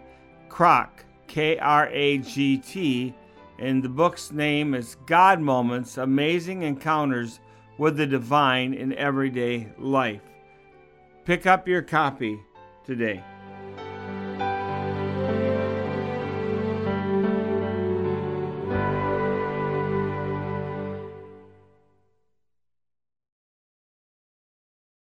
Kragt, 0.49 1.02
K 1.27 1.57
R 1.57 1.88
A 1.89 2.17
G 2.19 2.57
T, 2.57 3.13
and 3.59 3.81
the 3.81 3.89
book's 3.89 4.31
name 4.31 4.73
is 4.73 4.97
God 5.05 5.39
Moments 5.39 5.97
Amazing 5.97 6.63
Encounters 6.63 7.39
with 7.77 7.97
the 7.97 8.05
Divine 8.05 8.73
in 8.73 8.93
Everyday 8.93 9.67
Life. 9.77 10.21
Pick 11.25 11.45
up 11.45 11.67
your 11.67 11.81
copy 11.81 12.39
today. 12.86 13.23